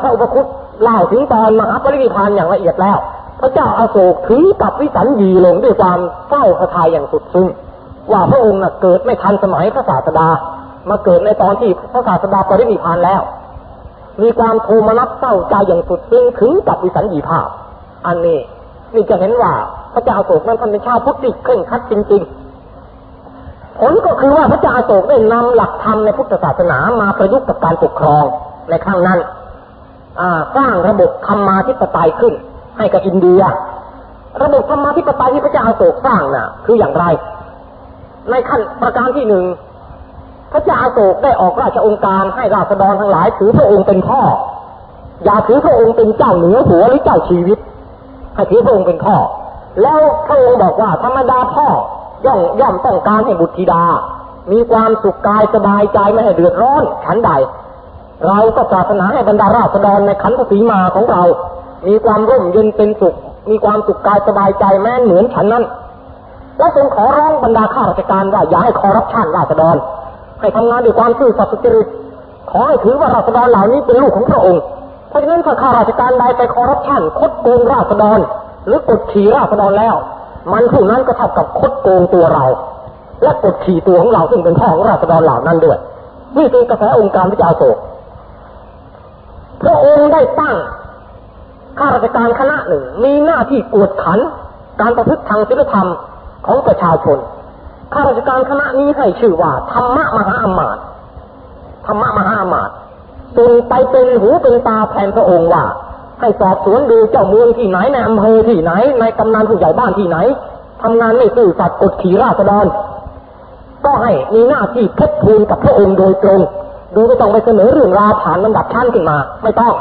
[0.00, 0.46] พระอุปคุต
[0.82, 2.98] เล่าถึงตอนมหาปรินิพานอย่างละเอียดแล้ว
[3.40, 5.98] พระเจ้าอาโศกถึงกับวิสัญญีลงด้วยความ
[6.28, 7.46] เศร้าสะทายอย่างสุดซึ้ง
[8.12, 10.28] ว่าพระองค์น่ะเกิดไม่ทันสมัยพระศาสดา
[10.90, 13.20] มาเกิดในตอนที่พระศาสดาปรินิพานแล้ว
[14.22, 17.46] มีความโทมนัสเศร้าใจอย่างสุดซึ้งถึงกับวิสัญญีภาพ
[18.06, 18.38] อันนี้
[18.94, 19.52] นี่จะเห็นว่า
[19.94, 28.24] พระเจ้าโศกนั้นท่านเป็นชาวพุทธที่เคร่งครัดจริงๆ ผลก็คือว่าพระเจ้าโศกได้นำหลักธรรมในพุทธศาสนามาประยุกต์กับการปกครอง
[28.70, 29.18] ในครั้งนั้น
[30.56, 32.34] สร้างระบบธรรมาธิปไตยขึ้น
[32.78, 33.42] ให้กับอินเดีย
[34.42, 37.04] ระบบธรรมาธิปไตยที่พระเจ้าอาโศกสร้างน่ะ คืออย่างไร
[38.30, 39.44] ในขั้นประการที่หนึ่ง
[40.52, 44.20] พระเจ้าอาโศกได้ออกราชองค์การให้ราษฎรทั้งหลายถือพระองค์เป็นพ่อ
[45.24, 47.58] อย่าถือพระองค์เป็นเจ้าเหนือหัวหรือเจ้าชีวิต
[48.34, 49.16] ให้ถือพระองค์เป็นพ่อ
[49.82, 51.66] แล้วพระองค์บอกว่าธรรมดาพ่อ
[52.26, 53.84] ย่อมย่อมต้องการให้บุตรธิดา
[54.52, 57.30] มีความสุขกายสบายใจไม่ให้เดือดร้อนฉันใด
[58.26, 61.22] เราก็ปรารถนาให้บรรดาราษฎรในขันธสีมาของเรา
[61.86, 63.14] มีความร่มเย็นเป็นสุข
[63.50, 65.64] มีความสุขกายสบายใจแม้เหมือนฉันนั้น
[66.58, 69.76] และทรงขอร้องบรรดาข้าราชการว่าอย่าให้คอรับชันราษฎร
[70.40, 71.86] ให้ทำงานด้วยความซื่อสัตย์สุจริต
[72.50, 74.62] ขอให้ถือว่าราษฎรเหล่านี้เป็นลูกของพระองค์
[75.08, 78.18] เพราะฉะนั้นถ้าข้าราชการใดไปคอรับชันคดโกงราษฎร
[78.66, 79.94] หรือกดขี่ราษฎรแล้ว
[80.52, 82.44] มันผู้นั้นก็เท่ากับคดโกงตัวเรา
[83.22, 85.78] และกดขี่ตัวของเราซึ่งเป็นพ่อของราษฎรเหล่านั้นด้วย
[86.38, 87.76] นี่คือกระแสองค์การพระเจ้าโศก
[89.62, 90.56] พระองค์ได้ตั้ง
[91.78, 94.18] ข้าราชการคณะหนึ่งมีหน้าที่กวดขัน
[94.80, 95.88] การประพฤติทางศีลธรรม
[96.46, 97.18] ของประชาชน
[97.92, 100.82] ข้าราชการคณะนี้ให้ชื่อว่าธรรมะมหาอมาตย์
[101.86, 102.74] ธรรมะมหาอมาตย์
[103.38, 105.64] จึงไปเป็นหูเป็นตาแทนพระองค์ว่า
[106.20, 110.16] ให้สอบสวนดูเจ้าเมืองที่ไหนในอำเภอที่ไหน ในกำนันผู้ใหญ่บ้านที่ไหน
[110.82, 112.66] ทำงานไม่ซื่อสัตย์กดขี่ราษฎร
[113.84, 116.40] ก็ให้มีหน้าที่ทบทูลกับพระองค์โดยตรง
[116.92, 119.74] โดยไม่ต้องไปเสนอเรื่องราวผ่านลำดับชั้นขึ้นมา ไม่ต้อง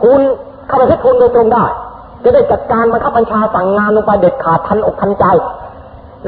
[0.00, 0.20] ทูล
[0.66, 1.64] เข้าไปทบทูลโดยตรงได้
[2.22, 5.24] จะได้จัดการบังคับบัญชาสั่งงานลงไปเด็ดขาดทันอกทันใจ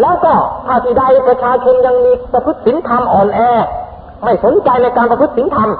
[0.00, 0.34] แล้วก็
[0.66, 3.40] ถ้าที่ใดประชาชนยังมีประพฤติศีลธรรมอ่อนแอ
[4.24, 5.70] ไม่สนใจในการประพฤติศีลธรรม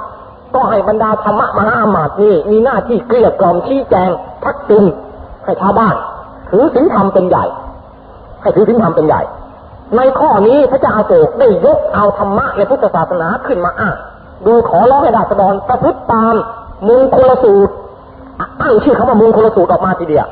[0.55, 4.09] ก็ให้บรรดาธรรมะมหาอามาตย์นี่มีหน้าที่เกลี้ยกล่อมชี้แจง
[4.43, 4.83] ทักติน
[5.45, 5.95] ให้ชาวบ้าน
[6.49, 7.45] ถือศีลธรรมเป็นใหญ่
[8.41, 9.21] ให้ถือศีลธรรมเป็นใหญ่
[9.95, 13.95] ในข้อนี้พระเจ้าอาโศกได้ยกเอาธรรมะในพุทธศาสนาขึ้นมาอ้าง
[14.45, 16.35] ดูขอร้องให้ราษฎรประพฤติตาม
[16.87, 17.73] มุงคลสูตร
[18.61, 20.27] ตั้งชื่อคำว่ามุงคลสูตรออกมาทีเดียว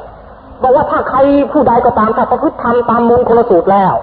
[0.61, 1.19] บอกว่าถ้าใคร
[1.51, 3.93] ผู้ใดก็ตามถ้าประพฤติทำตามมงคลสูตรแล้ว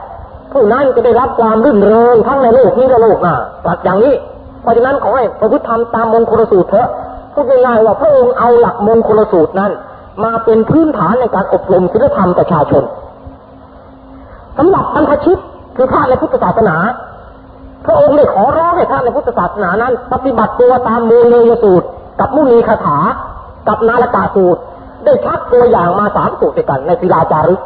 [0.53, 4.15] ผู้นั้นจะได้รับความรื่นเริงทั้งในโลกนี้และโลกหน้าตรัสอย่างนี้
[4.63, 6.89] เพราะฉะนั้นขอให้ประพฤติทำตามมงคลสูตรเถอะ
[7.33, 9.73] พูดง่ายๆว่าพระองค์เอาหลักมงคลสูตรนั้น
[10.25, 12.83] มาเป็นพื้นฐานในการอบรมศีลธรรมประชาชน
[14.59, 15.39] สำหรับบรรพชิต
[15.77, 16.77] คือพระในพุทธศาสนา
[17.87, 21.87] พระองค์ได้ขอร้องให้พระในพุทธศาสนานั้น ปฏิบัติตัวตามมูลเนยสูตร
[22.21, 22.99] กับมุนีคาถา
[23.69, 24.61] กับนาลกาสูตร
[25.07, 27.61] ได้ชักตัวอย่างมาสามสูตรด้วยกันในศิลาจารึก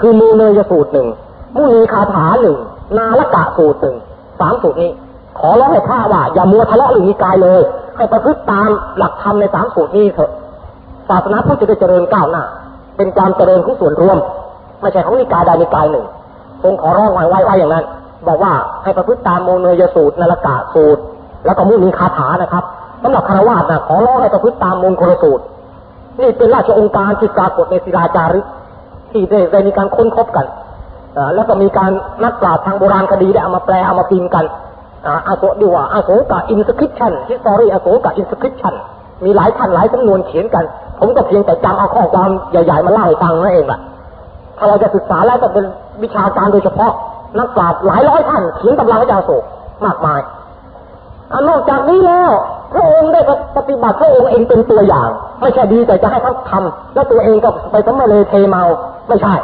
[0.00, 1.08] คือมูเนยสูตรหนึ่ง
[1.56, 2.56] มุนีคาถาหนึ่ง
[2.98, 3.96] นาลกะสูตรหนึ่ง
[4.40, 4.90] สามสูตรนี้
[5.38, 7.60] ขอร้องให้ข้าว่า อย่ามัวทะเลาะหรือมีกายเลย
[7.96, 10.30] ให้ประพฤติตามหลักธรรมในสามสูตรนี้เถอะ
[11.08, 12.44] ศาสนาพุทธจะได้เจริญก้าวหน้า
[12.96, 14.18] เป็นการเจริญของส่วนรวม
[14.80, 16.06] ไม่ใช่ของนิกายใดนิกายหนึ่ง
[16.62, 17.84] ทรงขอร้องไว้ไว้อย่างนั้น
[18.28, 18.52] บอกว่า
[18.82, 21.02] ให้ประพฤติตามโมเนยสูตรนรกะสูตร
[21.44, 22.64] แล้วก็มุนีคาถานะครับ
[23.02, 25.44] สำหรับคารวะนะขอร้องให้ประพฤติตามมงคลสูตร
[26.20, 28.46] นี่เป็นราชองค์การที่ปรากฏในศิลาจารึก
[29.10, 30.46] ที่ได้ได้มีการค้นพบกัน
[31.16, 31.90] อแล้วก็มีการ
[32.24, 34.44] นักปราชญ์ทางโบราณคดีได้เอามาแปลเอามาพิมพ์กัน
[35.28, 38.74] อาโศดีว่า Asoka inscription history Asoka inscription
[39.24, 40.64] มีหลายท่านหลายสำนวนเขียนกัน
[40.98, 43.80] ผมก็เพียงแต่จำเอาข้อความใหญ่ ๆ มาเล่าให้ฟังนั่นเองแหละ
[44.58, 45.64] ถ้าเราจะศึกษาแล้วก็เป็น
[46.02, 46.92] วิชาการโดยเฉพาะ
[47.38, 49.44] นักปราชญ์หลายร้อยท่านเขียนตำราพระเจ้าอโศก
[49.84, 50.20] มากมาย
[51.32, 52.30] อนอกจากนี้แล้ว
[52.74, 53.20] พระองค์ได้
[53.56, 55.08] ปฏิบัติพระองค์เองเป็นตัวอย่าง
[55.40, 58.62] ไม่ใช่ดีแต่จะให้เขาทำแล้วตัวเองก็ไปสมมาเลเทเมา
[59.08, 59.34] ไม่ใช่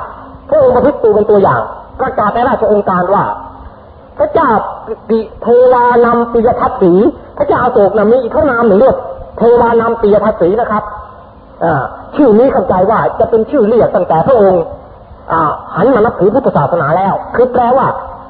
[0.50, 1.60] พระองค์ประพฤติตัวเป็นตัวอย่าง
[2.00, 3.24] ประกาศในราชองค์การว่า
[4.18, 4.48] พระเจ้า
[5.08, 6.92] ปิเทวานำปิยทัศสี
[7.38, 8.96] พระเจ้าโศกนะมีอีกพระนามหนึ่งเรียก
[9.38, 10.82] เทวานำปิยทัศสีนะครับ
[11.64, 11.66] อ
[12.16, 14.62] ชื่อนี้เข้าใจว่าจะเป็นชื่อเรียกตั้งแต่พระองค์
[15.32, 17.86] อ่าหันมานับถือพุทธศาสนาแล้ว คือแปลว่า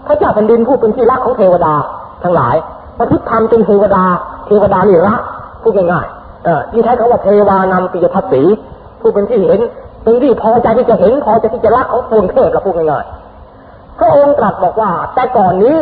[0.07, 1.75] พระเจ้าแผ่นดินผู้เป็นที่รักของเทวดา
[2.23, 2.57] ทั้งหลาย
[2.99, 4.05] ประพฤติธรรมเป็นเทวดา
[4.51, 5.21] เทวดานี่รัก
[5.63, 8.43] พูดง่ายๆที่ใช้คำว่าเทวานำปิยทัศสี
[9.01, 9.61] ผู้เป็นที่เห็น
[10.03, 15.81] เป็นที่พอใจที่จะเห็นพอใจที่จะรักของตนเทพละพูดง่ายๆพระองค์ตรัสบอกว่า แต่ก่อนนี้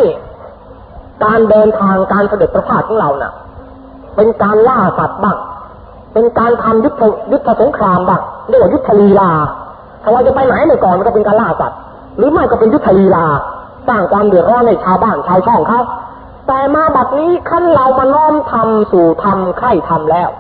[1.25, 3.33] การเดินทางการเสด็จประพาสของเราน่ะ
[4.17, 5.39] เป็นการล่าสัตว์บ้าง
[6.13, 7.03] เป็นการทำยุทธ
[7.33, 9.31] ยุทธสงครามบ้างเรียกว่ายุทธลีลา
[10.03, 11.79] ถ้าเราจะไปไหนในก่อนมันก็เป็นการล่าสัตว์
[12.17, 13.27] หรือไม่ก็เป็นยุทธลีลา
[13.89, 15.81] สร้างความเดือดร้อนในชาวบ้านชาวช่องเขา
[16.49, 20.31] แต่มาบัดนี้ขั้นเรามาน้อมทำสู่ทำใคร่ทำแล้ว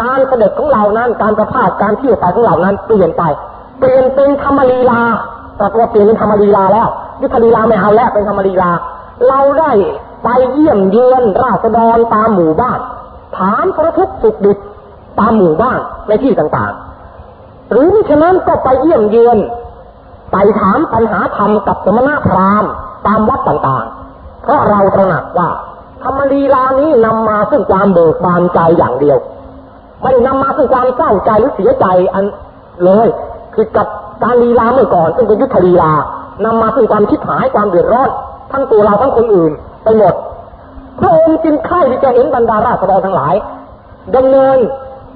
[0.00, 3.22] การเสด็จของเรานั้นการประพาสการเที่ยวไปของเรานั้นเปลี่ยนไป
[3.78, 5.00] เปลี่ยนเป็นธรรมลีลา
[5.56, 6.88] แต่ตัวเปลี่ยนเป็นธรรมลีลาแล้ว
[7.20, 8.70] ยุทธลีลาไม่เอาแล้วเป็นธรรมลีลา
[9.28, 9.70] เราได้
[10.24, 12.78] ไปเยี่ยมเยือนราษฎรตามหมู่บ้าน
[13.38, 14.58] ถามพระทุกสุขดิบ
[15.20, 15.78] ตามหมู่บ้าน
[16.08, 19.38] ในที่ต่างๆ หรือมิฉะนั้นก็ไปเยี่ยมเยือน
[20.32, 22.70] ไปถามปัญหาธรรมกับสมณพราหมณ์
[23.06, 23.95] ตามวัดต่างๆ
[24.46, 25.48] เพราะเราตระหนักว่า
[26.02, 29.18] ธรรมลีลานี้นำมาซึ่งความเบิกบานใจอย่างเดียว
[30.00, 32.24] ไม่ได้นำมาซึ่งความเศร้าใจหรือเสียใจอัน
[32.84, 33.08] เลย
[33.54, 33.86] คือกับ
[34.22, 35.92] การลีลาเมื่อก่อนซึ่งเป็นยุทธลีลา
[36.44, 38.10] นำมาซึ่งความชิดหายความเดือดร้อน
[38.52, 39.52] ทั้งตัวเราทั้งคนอื่น
[39.84, 40.14] ไปหมด
[41.00, 43.34] พระองค์จึงใคร่ที่จะเห็นบรรดาราษฎรทั้งหลาย
[44.16, 44.58] ดำเนิน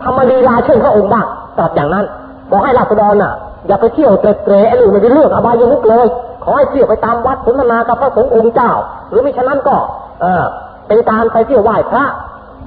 [0.03, 1.27] ธรรมลีลาเช่นพระองค์บ้าง
[1.59, 2.07] ตรัสอย่างนั้น
[2.51, 3.33] บอกให้ราษฎรน่ะ
[3.67, 6.07] อย่าไปเที่ยวเตะๆไอ้หรือไม่ได้เรื่องอบายมุกเลย
[6.45, 8.73] ขอให้เที่ยวไปตามวัดสนทนากับพระสงฆ์องค์เจ้า
[9.09, 9.77] หรือมิฉะนั้นก็
[10.21, 10.45] เออ
[10.89, 12.05] เป็นการไปเที่ยวไหว้พระ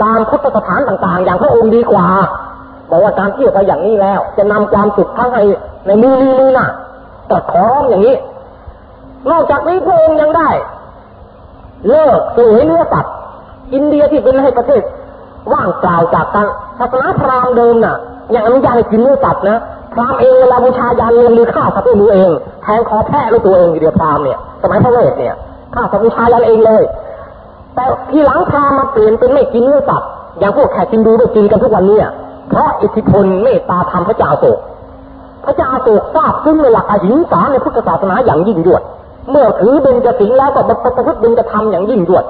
[0.03, 2.07] ตามพุทธสถานต่างๆ อย่างพระองค์ดีกว่า
[2.89, 5.39] บอกว่าการเที่ยวไปอย่างนี้แล้ว จะนำความสุขทั้งใน
[5.87, 6.67] ในมือนี้นี่นะ
[7.27, 8.15] แต่ขอร้องอย่างนี้
[9.31, 10.49] นอกจากนี้พระองค์ยังได้
[11.89, 13.13] เลิกเสวยเนื้อสัตว์
[13.73, 14.83] อินเดียที่เป็นให้ประเทศ
[15.53, 16.47] ว่างเปล่าจากการ
[16.79, 17.95] ศาสนาพราหมณ์เดิมน่ะ
[18.35, 19.57] ยังอนุญาตให้กินเนื้อสัตว์นะ
[19.95, 22.29] พรามเองเวลาบูชายันลงมือฆ่าสัตว์ด้วยมือเอง
[22.63, 25.35] แทงคอแพะด้วยตัวเองอยู่เดียวพรามเนี่ยสมัยพระเวทเนี่ย
[25.73, 26.83] ฆ่าสัตว์บูชายันเองเลย
[27.75, 31.99] แต่ทีหลังพรามมาเปลี่ยนเป็นไม่กินเนื้อสัตว์อย่างพวกแขกจินดูได้กินกันทุกวันนี้
[32.49, 34.59] เพราะอิทธิพลเมตตาธรรมพระเจ้าโศก
[35.45, 38.81] พระเจ้าโศกทราบซึ่งในหลักอหิงสาในพุทธศาสนาอย่างยิ่งยวด
[39.29, 42.25] เมื่อถือเบญจศีลแล้วก็ประพฤติเบญจธรรมอย่างยิ่งยวด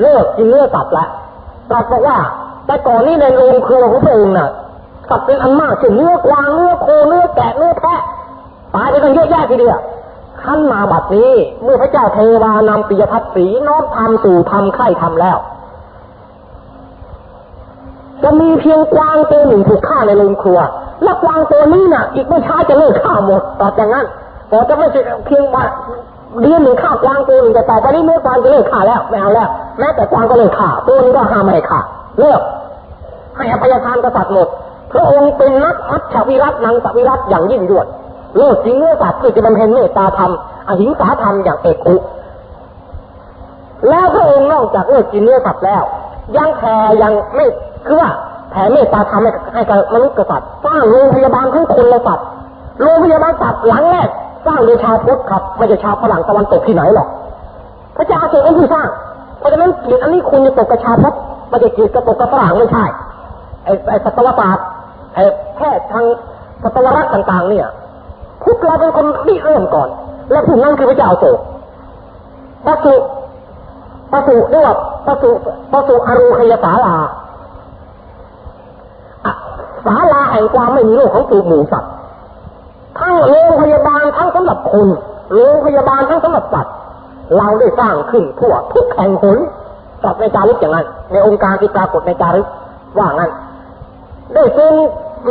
[0.00, 1.08] เลิกกินเนื้อสัตว์ล้ว
[1.70, 2.18] ตรัสบอกว่า
[2.66, 4.48] แต่ก่อนนี้ในโรงครัวของพระองค์น่ะ
[5.08, 8.00] สัตว์เป็นอันมากเช่นเนื้อกวางเนื้อโคเนื้อแกะเนื้อแพะ
[8.74, 9.80] ตายไปกันเยอะแยะทีเดียว
[10.42, 15.38] ขั้นมาบัดนี้เมื่อพระเจ้าเทวานำปิยพัฒสีน้อมทำสู่ทำไข่ทำแล้ว
[18.22, 20.58] จะมีเพียงกวางตัวหนึ่งถูกฆ่าในโรงครัว
[21.02, 24.06] และกวางตัวนี้น่ะ อีกไม่ช้าจะเลิกฆ่าหมดต่อจากนั้น
[24.48, 25.64] แต่จะไม่ใช่เพียงว่า
[26.40, 31.80] เดือนหนึ่งฆ่ากวางตัวหนึ่งแต่ต่อไปนี้เมื่อกวางจะเลิกฆ่าแล้วไม่เอาแล้วแม้แต่กวางก็เลิกฆ่าตัวนี้ก็ห้ามไม่ให้ฆ่า
[32.20, 32.40] เลิก
[33.36, 34.48] ให้อภัยทานกษัตริย์หมด
[34.92, 37.86] พระองค์เป็นนักอัจฉวิรัตนังสวิรัตอย่างยิ่งยวด
[38.36, 40.32] เลิกจริงเนื้อสัตว์เพื่อจะบำเพ็ญเมตตาธรรม
[40.68, 41.96] อหิงสาธรรมอย่างเอกอุ
[43.88, 45.82] แล้วพระองค์นอกจากเลิกกินเนื้อสัตว์แล้ว
[46.36, 47.46] ยังแผ่ยังไม่
[47.86, 48.10] คือว่า
[48.50, 49.22] แผ่เมตตาธรรม
[49.54, 52.26] ให้กับมนุษย์กษัตริย์สร้างโรงพยาบาลทั้งคนและสัตว์
[52.80, 54.08] โรงพยาบาลสัตว์หลังแรก
[54.46, 57.08] สร้างโดยชาวพุทธครับไม่ใช่ชาวฝรั่งตะวันตกที่ไหนหรอก
[57.96, 58.88] พระเจ้าทรงเป็นผู้สร้าง
[59.38, 61.14] เพราะฉะนั้นเกียรติอันนี้คุณจะตกกับชาพุทธ
[61.48, 62.84] ไม่ใช่เกียรติกระตกกับฝรั่งไม่ใช่
[63.64, 64.64] ไอ้ไอ้สัตวศาสตร์
[65.56, 66.04] แพทย์ทาง
[66.62, 67.66] สัตวรักษ์ต่าง ๆ เนี่ย
[68.42, 69.88] พุทธเราเป็นคนริเริ่มก่อน
[70.30, 71.38] และผู้นั้นคือพระเจ้าโศก
[72.66, 72.94] ปสุ
[74.12, 74.76] ปสุเรียกว่า
[75.06, 75.30] ปสุ
[75.72, 76.96] ปสุอรูคยสาลา
[79.86, 81.92] ศาลาแห่งความไม่มีโรคของตูหมูสัตว์
[82.98, 84.88] ทั้งโรงพยาบาลทั้งสำหรับคน
[85.32, 86.74] โรงพยาบาลทั้งสำหรับสัตว์
[87.36, 89.38] เราได้สร้างขึ้นทั่วทุกแห่งหน
[90.04, 92.46] จัดในจารึกอย่างนั้น ในองค์การที่ปรากฏในจารึก
[92.98, 93.30] ว่างั้น
[94.34, 94.72] ได้ส่ง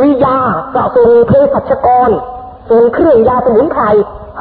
[0.03, 0.37] วิยา
[0.75, 2.09] จะส่งเภสัชกร
[2.69, 3.83] ส่งเครื่องยาสมุนไพร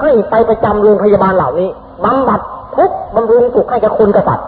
[0.01, 1.69] ให้ไปประจำโรงพยาบาลเหล่านี้
[2.05, 2.41] บำบัด
[2.77, 4.47] ทุกบำรุงสุขให้กับคนกษัตริย์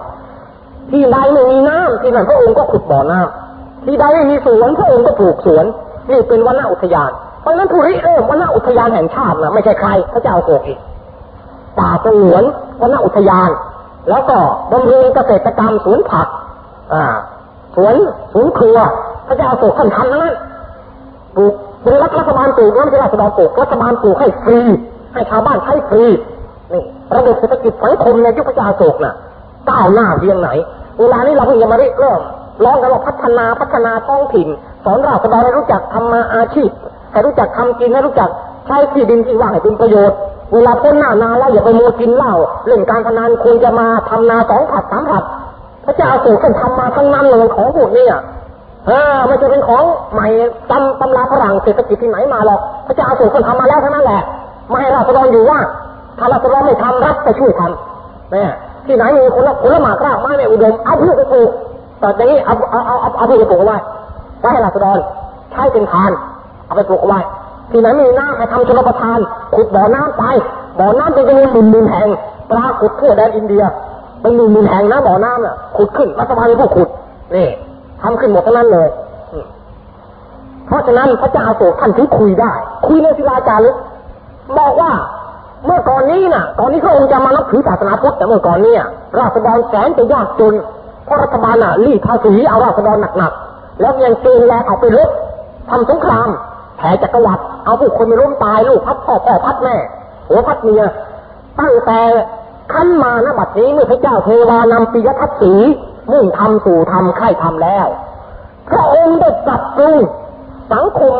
[0.90, 5.64] ที่ใดไม่มีน้ำที่นั่นพระองค์ก็ขุดบ่อน้ำที่ใดไม่มีสวนพระองค์ก็ปลูกสวน
[6.10, 10.78] นี่เป็นวนอุทยาน เพราะนั้นผู้ริเริ่มวนอุทยานแห่งชาตินะไม่ใช่ใครพระเจ้าโกอีก
[11.78, 12.42] ป่าสงวน
[12.80, 13.50] วนอุทยาน
[14.10, 14.38] แล้วก็
[14.72, 16.28] บำรุงเกษตรกรรมสวนผัก
[16.92, 17.04] อ่า
[17.76, 17.94] สวน
[18.32, 18.78] สวนครัว
[19.28, 20.34] พระเจ้าโกท่านทำทั้งนั้น
[21.36, 24.58] ปลูกเป็นรัฐรัฐบาลปลูกไม่ใช่รัฐบาลปลูกรัฐบาลปลูกให้ฟรี
[25.12, 26.04] ให้ชาวบ้านใช้ฟรี
[26.72, 26.82] นี่
[27.16, 29.14] ระบบเศรษฐกิจสังคมในยุคพระเจ้าโศกน่ะ
[29.70, 30.48] ก้าวหน้าเพียงไหน
[31.00, 32.20] เวลานี้เราเพิ่งจะมาเริ่ม
[32.64, 34.48] ร้องกันว่าพัฒนาพัฒนาท้องถิ่น
[34.84, 36.70] สอนราษฎรให้รู้จักทำมาอาชีพ
[37.12, 38.30] ให้รู้จักทำกินให้รู้จัก
[38.66, 40.16] ใช้ที่ดินที่ว่างให้เป็นประโยชน์
[40.52, 42.34] เวลาพ้นหน้านาแล้วอย่าไปโมกินเหล้า
[42.66, 45.24] เล่นการพนันควรจะมาทำนาสองผัดสามผัด
[45.84, 48.06] พระเจ้าโศกท่านทำมาทั้งนั้นเลยของพวกนี้
[48.88, 50.26] อะเออไม่จะเป็นของใหม่
[50.70, 54.22] ตำตำราฝรั่งเศรษฐกิจที่ไหนมาหรอกพระเจ้าโศกท่านทำมาแล้วเทั้งนั้นแหละ
[54.68, 55.58] ไม่ให้ราษฎรอยู่ว่า
[56.18, 58.50] ถ้าราษฎรไม่ทำรัฐจะช่วยทำเนี่ย
[58.86, 61.50] ที่ไหนมีคนละคนละหมากรากไม้ไม่อุดมเอาพืชไปปลูก
[62.00, 63.78] แต่อย่างนี้เอาเอาเอาเอาพืชไปปลูกเอาไว้
[64.40, 64.96] ไว้ให้ราษฎร
[65.52, 66.10] ใช้เป็นทาน
[66.66, 67.20] เอาไปปลูกเอาไว้
[67.70, 69.18] ที่ไหนมีน้ำให้ทำชลประทาน
[69.54, 70.24] ขุดบ่อน้ำไป
[70.78, 72.08] บ่อน้ำเป็นจำนวนหมื่นหมื่นแห่ง
[72.50, 73.62] ปรากฏทั่วแดนอินเดีย
[74.20, 76.88] เป็นหมื่นหมื่นแห่งนะบ่อน้ำน่ะขุดขึ้นรัฐบาลเป็นผู้ขุด
[77.34, 77.48] นี่
[78.02, 78.88] ทำขึ้นหมดทั้งนั้นเลย
[79.32, 79.46] อืม
[80.66, 82.52] เพราะฉะนั้นพระเจ้าโศกท่านถึงคุยได้
[82.86, 83.76] คุยในศิลาจารึก
[84.58, 84.92] บอกว่า
[85.66, 88.74] เมื่อก่อนนี้น่ะ ก่อนนี้พระองค์จะมานับถือศาสนาพุทธแต่เมื่อก่อนเนี้
[89.18, 90.54] ราษฎรแสนจะยากจน
[91.04, 95.10] เพราะรัฐบาลน่ะรีดภาษีเอาราษฎรหนักๆแล้วยังเกณฑ์แรงเอาไปรบ
[95.70, 96.28] ทำสงคราม
[96.76, 99.76] แผ่จักรวรรดิเอาผู้คนไปล้มตายลูกพัดพ่อพ่อพัดแม่
[100.28, 100.82] หัวพัดเมีย
[101.60, 102.00] ตั้งแต่
[102.72, 105.54] ขั้นมาณบัดนี้เมื่อพระเจ้าเทวานำปิยทัศสี
[106.10, 107.86] มุ่งทำสู่ทำใคร่ทำแล้ว
[108.70, 109.96] พระองค์ได้ปรับปรุง
[110.72, 111.14] สังคม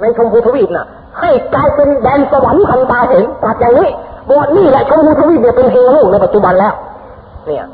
[0.00, 0.86] ในชมพูทวีปน่ะ
[1.20, 3.88] ให้กลายเป็นแดนสวรรค์ทันตาเห็นตัดอย่างนี้
[4.26, 6.74] บอกว่านี่แหละชมพูทวีปเนี่ยเป็นเฮโร่ในปัจจุบันแล้ว
[7.46, 7.64] เนี่ย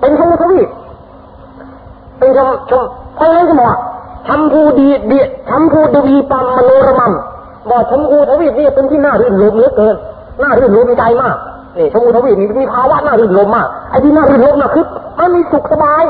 [0.00, 0.68] เป็นชมพูทวีป
[2.18, 2.84] เป็นชมชม
[3.16, 3.76] เพราะฉะนั้นก็บอก
[4.28, 7.12] ชมพูดีเดียชมพูดวีปัมมโนรมัม
[7.70, 9.94] บอกชมพูทวีปนี่เป็นที่น่ารื่นรมเหลือเกิน
[10.42, 11.36] น่ารื่นรมใจมาก
[11.76, 14.84] นี่ชมพูทวีปนี่มีภาวะน่ารื่นรมมากไอ้ที่น่ารื่นรมน่ะคือ
[15.18, 16.02] มันมีสุขสบาย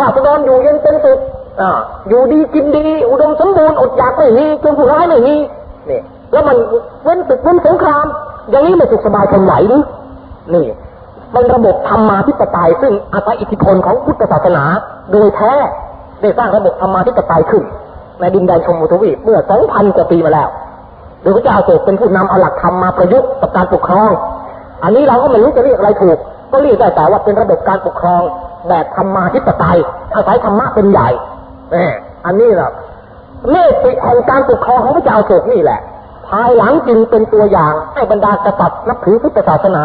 [0.00, 1.18] ราษฎรอยู่เย็นเป็นสุข
[1.60, 1.70] อ่า
[2.08, 5.34] อยู่ดีกินดี อุดมสมบูรณ์อดอยากไม่มีจนผู้ร้ายไม่มี
[5.90, 6.00] นี่
[6.32, 6.56] แล้วมัน
[7.04, 8.06] เว้นตึกเว้นสงคราม
[8.50, 9.82] อย่างนี้ไม่สุขสบายทนไหวหรือ
[10.54, 10.66] นี่
[11.32, 14.64] เป็นระบบธรรมาธิปไตยซึ่งอาศัยอิทธิพลของพุทธศาสนา
[15.12, 15.52] โดยแท้
[16.20, 17.62] ได้สร้างระบบธรรมาธิปไตยขึ้น
[18.20, 20.48] ในดินแดนชมพูทวีปเมื่อ 2,000 กว่าปีมาแล้ว
[21.22, 24.10] โดยพระเจ้าโศกเป็นผู้นำเอาหลักธรรมมาประยุกต์กับการปกครอง
[24.82, 26.18] อันนี้เราก็ไม่รู้จะเรียกอะไรถูก
[26.52, 28.22] ก็เรียกได้แต่ว่าเป็นระบบการปกครอง
[28.68, 29.78] แบบธรรมาธิปไตย
[30.14, 31.08] อาศัยธรรมะเป็นใหญ่
[31.70, 31.76] แหม
[32.26, 32.70] อันนี้แหละ
[33.50, 35.80] เมตติแห่งการปกครองของพระเจ้าโศกนี่แหละ
[36.28, 39.82] ภายหลังจึงเป็นตัวอย่างให้บรรดากษัตริย์นับถือพุทธศาสนา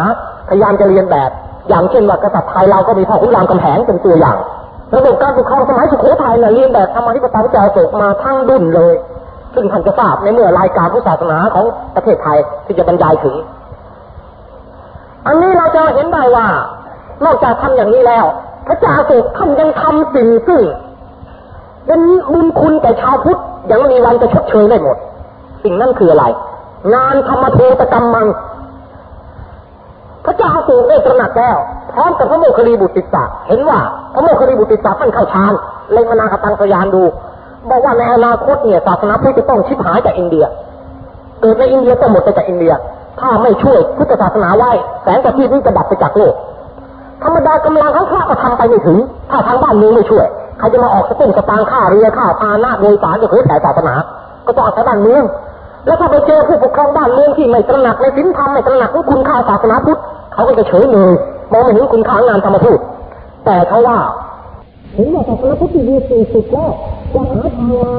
[0.49, 1.29] พยายามจะเรียนแบบ
[1.69, 4.37] อย่างเช่นว่ากษัตริย์ไทยเราก็มีพ่อขุนรามคำแหงเป็นตัวอย่าง
[4.95, 8.95] ระบบการปกครองสมัยสุโขทัยเนี่ยเรียนแบบธรรมาธิปไตยพระเจ้าโศกมาทั้งดุนเลย
[9.55, 13.35] ซึ่งท่านจะทราบในเมื่อรายการพุทธศาสนาของประเทศไทยที่จะบรรยายถึง
[15.29, 16.47] อันนี้เราจะเห็นได้ว่า
[17.25, 18.25] นอกจากทำอย่างนี้แล้ว
[18.67, 20.61] พระเจ้าโศกท่านยังทำสิ่งซึ่ง
[21.87, 22.01] เป็น
[22.33, 23.39] บุญคุณแก่ชาวพุทธ
[23.71, 24.97] ยังมีวันจะชดเชยได้หมด
[25.63, 26.25] สิ่งนั้นคืออะไร
[26.93, 28.27] งานธรรมเทตกรรมมัง
[30.25, 31.57] พระเจ้าโศกได้ตระหนักแล้ว
[31.93, 33.79] พร้อมกับพระโมคคัลลีบุตรติสสะเห็นว่า
[34.13, 35.53] พระโมคคัลลีบุตรติสสะท่านเข้าฌาน
[35.91, 37.03] เล็งมนาคตังสยานดู
[37.69, 40.45] บอกว่าในอนาคตเนี่ยศาสนาพุทธจะต้องชิบหายจากอินเดีย
[41.41, 42.73] เกิดในอินเดียก็หมดไปจากอินเดีย
[43.19, 44.71] ถ้าไม่ช่วยพุทธศาสนาไว้
[45.03, 46.33] แสงประทีปนี้จะดับไปจากโลก
[47.23, 48.97] ธรรมดากำลังของพระก็ทำไปไม่ถึง
[49.31, 50.25] ถ้าทางบ้านเมืองไม่ช่วย
[50.59, 53.93] ใครจะมาออกสตุ้งสตางค่าเรือค่าพาหนะโดยสารจะเผยแผ่ศาสนา
[54.45, 55.23] ก็ต้องอาศัยบ้านเมือง
[55.85, 59.99] แล้วถ้าไปเจอผู้ปกครองบ้านเมืองที่ไม่ตระหนักในศีลธรรมไม่ตระหนักในคุณค่าศาสนาพุทธ
[60.33, 61.11] เขาก็จะเฉยเมย
[61.51, 62.79] มองไม่เห็นคุณค่างานธรรมทูต
[63.45, 63.97] แต่เขาว่า
[64.95, 66.69] เห็นว่าศาสนาพุทธดีสุดสุดแล้ว
[67.13, 67.93] จะหาทางมา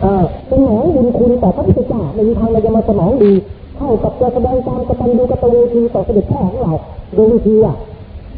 [0.00, 3.32] เอ่อสนองบุญคุณแต่พระพุทธเจ้าไม่มีทางใดจะมาสนองดี
[3.76, 6.72] เท่ากับจะแสดงความกตัญญูกตเวทีต่อเสด็จพ่อของเรา
[7.14, 7.76] โดยวิธีอะ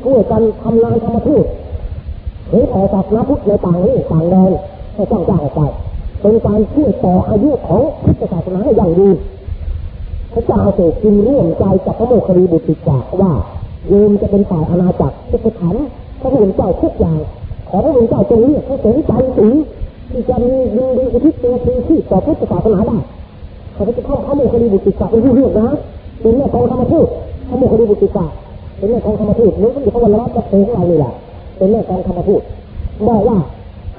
[0.02, 1.44] ช่วยกันทำงานธรรมทูต
[2.48, 4.50] เผยแผ่ศาสนาพุทธในต่างที่ต่างแดน
[4.94, 5.60] ให้กว้างๆออกไป
[6.20, 9.16] เป็นการช่วยต่ออายุของพุทธศาสนาให้ยั่งยืน
[10.32, 13.32] พระเจ้าโศกจึงร่วมใจกับพระโมคคัลลีบุตรจาว่า
[13.88, 15.76] โยมจะเป็นฝ่ายอาณาจักรจะไปถาม
[16.20, 17.18] พระผู้เป็นเจ้าทุกอย่าง
[17.68, 19.48] ขอพระผู้เป็นเจ้าจงเรียกพระสงฆ์ใจสี
[20.10, 22.98] ที่จะมียินดีอุทิศตัวคืนที่ต่อพุทธศาสนาได้
[23.76, 25.68] เขาจะเข้าข้ามูคดีบุตรศาสเป็นผู้เลือกนะ
[26.20, 27.06] เป็นแม่กองธรรมทูต
[27.48, 28.30] ข้ามูคดีบุตรศาส
[28.78, 31.12] เป็นแม่กองธรรมทูตนี่ก็คือพระวรรณรัตน์จะเของเรานี่แหละ
[31.56, 32.42] เป็นแม่กองธรรมทูต
[33.08, 33.38] บอกว่า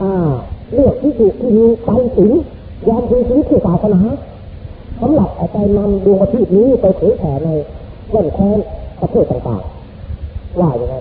[0.02, 0.12] อ่า
[0.74, 2.32] เลือกที่ถูกที่มีใจถึง
[2.88, 4.02] ยอมคืนชีวิตเพื่อศาสนา
[5.02, 7.50] สำหรับเอาไปนำดวงอาทิตย์นี้ไปเผยแผ่ใน
[8.10, 8.58] แว่นแค้น
[9.02, 10.96] ประเทศต่างๆว่าอย่างไร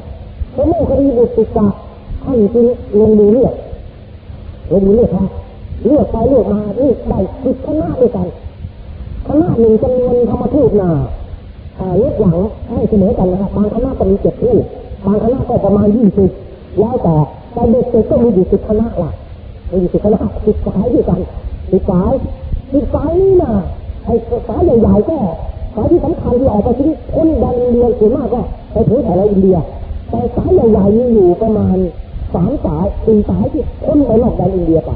[0.54, 1.72] พระโมคคัลลีบุตรศาส
[2.24, 2.66] ท่านจึง
[3.00, 3.54] ลงมือเลือก
[4.72, 5.28] ลงมือเลือกครับ
[5.86, 8.26] เลือกไปเลือกมานี่ได้สิบคณะด้วยกัน
[9.26, 10.90] คณะหนึ่งจำนวนธรรมทูตน่ะ
[12.02, 12.38] ลดหลัง
[12.70, 14.64] ไม่เสมอกันนะครับบางคณะก็มีเจ็ดรูป
[15.06, 16.30] บางคณะก็ประมาณยี่สิบ
[16.78, 17.16] แล้วแต่
[17.52, 19.10] แต่เด็กเด็ก็มีอยู่สิบคณะล่ะ
[19.70, 21.20] มีอยู่สิบคณะสิบสายด้วยกัน
[21.72, 22.12] สิบสาย
[22.72, 23.52] สิบสายนี่นะ
[24.04, 24.14] ไอ้
[24.48, 25.16] สายใหญ่ๆก็
[25.74, 28.40] สายที่สำคัญที่ออกไปที่คนดนอินเดียส่วนมากก็
[28.72, 29.58] ไปเผยแผ่ในอินเดีย
[30.10, 31.76] แต่สายใหญ่ๆมีอยู่ประมาณ
[32.34, 34.90] สามสายสี่สายที่คนไปนอกแดนอินเดียไป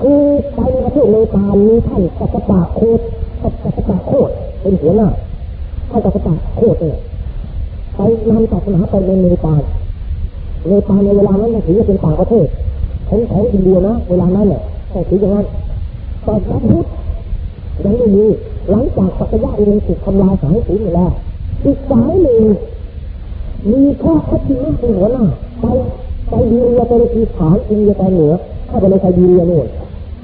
[0.00, 0.20] คือ
[0.54, 3.00] ไปประเทศเนปาลมีท่านกัสปะโคต
[3.42, 4.30] กัสปะโคต
[4.60, 5.08] เป็นหัวหน้า
[5.90, 6.96] ท่านกัสปะโคตเนี่ย
[7.96, 9.62] ไปนำศาสนาไปในเนปาล
[10.68, 12.46] เนปาลในเวลานั้นถือว่าเป็นต่างประเทศ
[13.08, 15.46] ของของอินเดียนะเวลานั้นเนี่ยแต่ถืออย่างนั้น
[16.24, 16.86] แต่พระพุทธ
[17.84, 18.24] ยังไม่มี
[18.70, 21.10] หลังจากสักยะเองถูกทำลายสายสีหมดแล้ว
[21.64, 22.42] อีกสายหนึ่ง
[23.70, 25.24] มีพระคัตตินะเป็นหัวหน้า
[25.60, 25.64] ไป
[26.30, 28.32] ไปดีเรียไปในทีฐานอินเดียตอนเหนือ
[28.68, 29.66] เข้าไปในไซบีเรียโน่น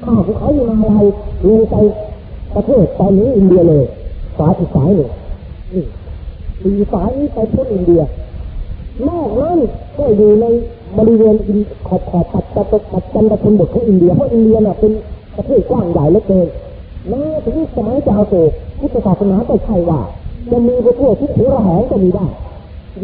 [0.05, 1.05] ข้าภูเขาอยู่มาลาย
[1.47, 1.75] ลงไป
[2.55, 3.83] ประเทศตอนนี้อินเดียเลย
[4.37, 5.09] สายอีกสายหนึ่ง
[5.73, 5.83] นี่
[6.61, 8.01] สี่สายนี้ไปพ้นอินเดีย
[9.07, 9.59] นอกนั้น
[9.97, 10.45] ก็อยู่ใน
[10.97, 14.91] บริเวณอินขอบขอบปัดปัดปัดจันทชนบทของอินเดียเพราะอินเดียน่ะเป็น
[15.35, 16.47] ประเทศกว้างใหญ่เหลือเกิน
[17.09, 18.35] แม้ถึงสมัยเจ้าโต
[18.79, 19.99] พุทธศาสนาก็ใช่ว่า
[20.51, 22.27] จะมีประเทศที่ถือระแหงก็มีได้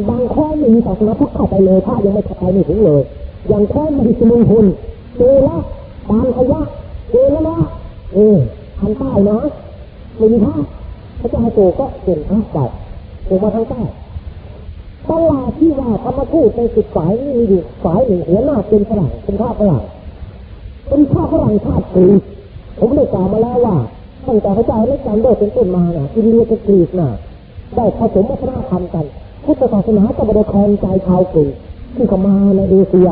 [0.09, 3.01] บางข้อไม่มีศาสนาพุทธเข้าไปเลยพระยังไม่เข้าไปไม่ถึงเลย
[3.49, 4.65] อย่างข้อมหิสมุนพล
[5.17, 5.57] เจละ
[6.09, 6.61] บางขยะ
[7.11, 7.57] เจละนะ
[8.13, 8.37] เออ
[8.79, 9.37] ทางใต้นะ
[10.17, 10.53] ไม่มีพระ
[11.19, 12.65] พระเจ้าโตก็เป็นพระได้
[13.25, 13.81] โตมาทางใต้
[15.09, 19.83] ตลาดที่ว่าธรรมทูตในสิบสายนี่มีอยู่สายหนึ่งหัวหน้าเป็นฝรั่งเป็นข้าฝรั่ง
[20.87, 22.21] เป็นข้าฝรั่งชาติกรีก
[22.79, 23.75] ผมได้กล่าวมาแล้วว่า
[24.27, 27.09] ตั้งแต่พระเจ้าเล็กซันเดอร์เป็นต้นมาน่ะอินเดียกับกรีกน่ะ
[27.75, 29.05] ได้ผสมวัฒนธรรมกัน
[29.45, 31.53] พุทธศาสนาก็บริครใจชาวกรีก
[31.95, 33.09] ที่เข้ามาในเอเชีย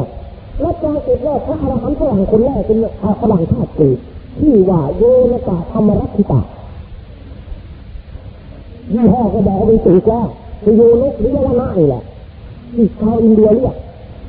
[0.61, 2.77] และปรากฏว่าพระอรหันต์ฝรั่งคนแรกเป็น
[3.21, 3.97] ฝรั่งชาติกรีก
[4.39, 6.41] ที่ว่าโยนกาธรรมรัติตา
[8.93, 10.21] ยี่ห้อก็บอกเป็นสีกว่า
[10.63, 12.03] คือโยนกหรือยวนะนี่แหละ
[12.73, 13.75] ที่ชาวอินเดียเรียก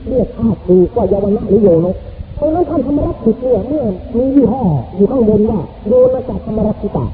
[0.09, 1.97] เรียกชาติกรีกว่ายวนะหรือโยนก
[2.37, 3.83] เพราะนั้นท่านธรรมรัติตเนี่ยเมื่อ
[4.17, 4.63] มียี่ห้อ
[4.97, 7.07] อยู่ข้างบนว่าโยนกาธรรมรัติตา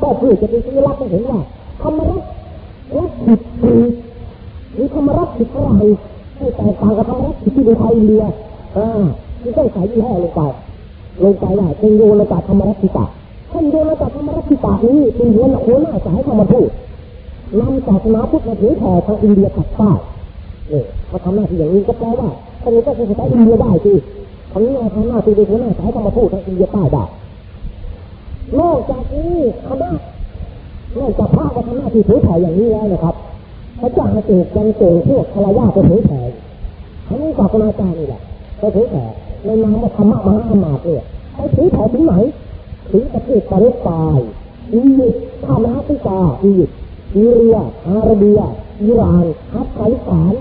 [0.00, 1.38] ก็เพื่อจะเป็นสัญลักษณ์ให้เห็นว่า
[1.82, 2.22] ธรรมรัต
[2.96, 3.40] รัตถิต
[4.74, 5.82] หรือธรรมรัติตอะไร
[6.36, 8.24] ให้แตกต่างกับธรรมรัติตที่เป็นไทยอินเดีย
[8.76, 8.88] อ่า
[9.40, 10.40] ที่ต้องใส่ยี่ห้อลงไป
[11.24, 13.06] ลงไปได้เป็นโยนกาธรรมรัติตา
[13.52, 16.70] ท่านโยนกาธรรมรัติตานี้เป็นหัวหน้าหัวหน้าสายธรรมทูต
[17.60, 19.90] นำศาสนาพุทธมาเผยแผ่ทางอินเดียตัดใต้
[20.70, 22.28] เนี่ยมาทำหน้าที่อย่างนี้ก็แปลว่า
[22.62, 23.92] ท่านนี้ก็เป็นสาอินเดียได้สิ
[24.52, 27.04] ทางนี้มาทำหน้าที่เป็นหัวหน้าสายธรรมทูตทางอินเดียใต้ได้
[28.58, 29.34] นอกจากนี้
[29.68, 29.90] คณะ
[30.98, 33.14] นอกจากพระมาทำหน้าที่เผยแผ่อย่างนี้แล้วนะครับ
[33.80, 36.20] พระเจ้าอาเจกยังเจอพวกคารวะไปเผยแผ่
[37.08, 38.22] ทั้งศาสนาจารย์นี่แหละ
[38.62, 39.04] ไปเผยแผ่
[39.44, 41.02] ในนามธรรมะมหาอมาตย์เนี่ย
[41.34, 42.14] ไปเผยแผ่ถึงไหน
[42.90, 44.28] ถึงประเทศปาเลสไตน์
[44.72, 46.76] อียิปต์ข้ามแอฟริกาอียิปต์
[47.12, 48.40] ซีเรียอาระเบีย
[48.82, 50.32] อิหร่านอัฟกานิสถาน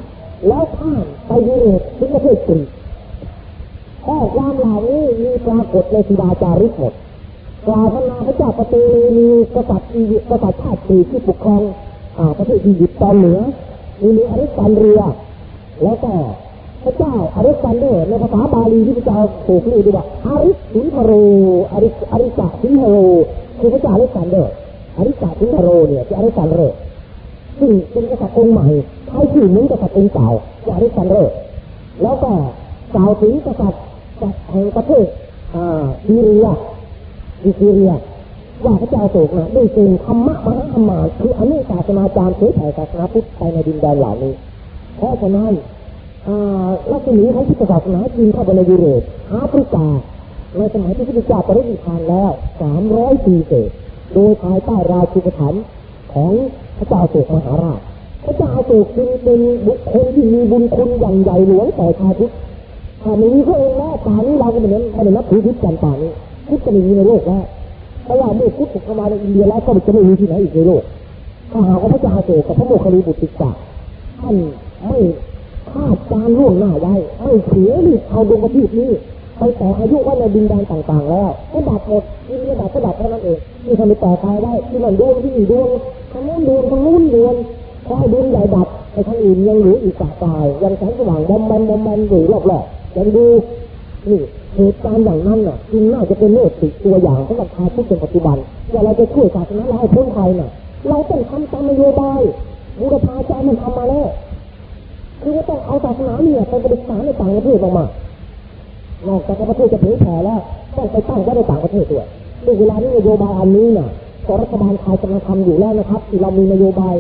[0.47, 2.67] แล้วข้ามไปยุโรปถึงประเทศกรีก
[4.05, 6.93] ข้อความเหล่านี้มีปรากฏในศิลาจารึกหมด
[7.67, 8.75] กล่าวพนาพระเจ้าปเต
[9.17, 11.61] มีกษัตริย์อียิปต์กษัตริย์ชาติกรีกที่ปกครอง
[12.37, 13.39] ประเทศอียิปต์ตอนเหนือ
[14.01, 15.01] มีมีอริสตันเรีย
[15.83, 16.11] แล้วก็
[16.83, 21.11] พระเจ้าอริสตันเดอร์ในภาษาบาลีที่พระเจ้าถูกเรียกว่าอาริสสินทโร
[21.71, 22.95] อาริสอาริสะสินทโร
[23.59, 24.53] คือพระเจ้าอริสตันเดอร์
[24.97, 26.73] อริสาสิงโรเนี่ยที่อริสันเรศ
[27.59, 28.67] ซึ่งเป็นกษัตริย์องค์ใหม่
[29.07, 30.29] ใช้ชื่อเหมือนกษัตริย์องค์เก่า
[30.61, 31.31] คืออริสันเรศ
[32.03, 32.31] แล้วก็
[32.95, 33.81] กล่าวถึงกษัตริย์
[34.21, 35.05] จากแห่งประเทศ
[35.55, 36.47] อ่าซีเรีย
[37.41, 37.93] ซีเรีย
[38.65, 44.33] ว่าพระเจ้าโศกนะได้เก่งธรรมะมหาอมาคืออนุศาสนาจารย์เผยแผ่ศาสนาพุทธไปในดินแดนเหล่านี้
[44.97, 45.51] เพราะฉะนั้น
[46.91, 49.87] ลักษณะของพุทธศาสนาจีนเข้าไปในยุโรปแอฟริกา
[50.57, 53.69] ในสมัยที่พระพุทธเจ้าปรินิพพานแล้วสามร้อยปีเศษ
[54.13, 55.63] โดยภายใต้ราชูปถัมภ์
[56.13, 56.31] ของ
[56.77, 57.79] พระเจ้าโศกมหาราช
[58.25, 62.33] พระเจ้าโศกจึงเป็นบุคคลที่มีบุญคุณอย่างใหญ่หลวงต่อชาวพุทธ
[63.01, 66.11] ถ้าไม่มีพระองค์แล้วป่านนี้เราก็ไม่ได้ไม่ได้นับถือพุทธกันป่านนี้
[66.47, 67.43] พุทธก็ไม่มีในโลกแล้ว
[68.03, 70.83] เพราะว่าเมื่อพุทธถูกเข้ามาในอินเดียแล้วก็จะไม่มีที่ไหนอีกในโลก
[71.51, 73.51] ถ้าหากว่าพระเจ้าโศกกับพระโมคคัลลีบุตรติกา
[74.19, 74.35] ท่าน
[74.87, 74.97] ไม่
[75.71, 78.91] คาดการล่วงหน้าไว้ไม่เสียรีบเอาดวงประทีปนี้
[79.37, 85.67] ไปไปต่ออายุไว้ในดินแดนต่างๆแล้วก็ดับหมดอินเดียดับก็ดับเท่านั้นเองที่ทำไปต่อตายได้ที่นั่นดวงที่นี่ดวง
[86.11, 87.35] ทางนู้นดวงทางนู้นดวง
[87.87, 93.25] พอดวงใหญ่ดับไอ้ทางอื่นยังเหลืออีกสาตายยังแสงสว่างบอมแบมบอมแบมอยู่รอบๆยังดู
[94.09, 94.21] นี่
[94.55, 98.37] เหตุการณ์อย่างนั้นน่ะจึงน่าจะเป็นเนื้อติดตัวอย่างสำหรับชาวพุทธในปัจจุบัน
[98.73, 100.49] ว่าเราจะช่วยศาสนาเราให้พ้นภัยน่ะ
[100.89, 102.21] เราต้องทำตามนโยบาย
[102.79, 104.07] บูรพาจารย์มันทำมาแล้ว
[105.21, 107.85] คือว่าต้องเอาศาสนาเนี่ยไปปฏิบัติในต่างประเทศออกมา
[109.07, 110.39] นอกจากประเทศจะเผยแผ่แล้ว
[110.75, 112.07] ต้องไปตั้งไว้ในต่างประเทศด้วย
[112.45, 113.89] ซึ่งเวลานี้นโยบายอันนี้น่ะ
[114.27, 116.95] ก็รัฐบาลไทยกำลังทำอยู่แล้วนะครับ ที่เรามีนโยบาย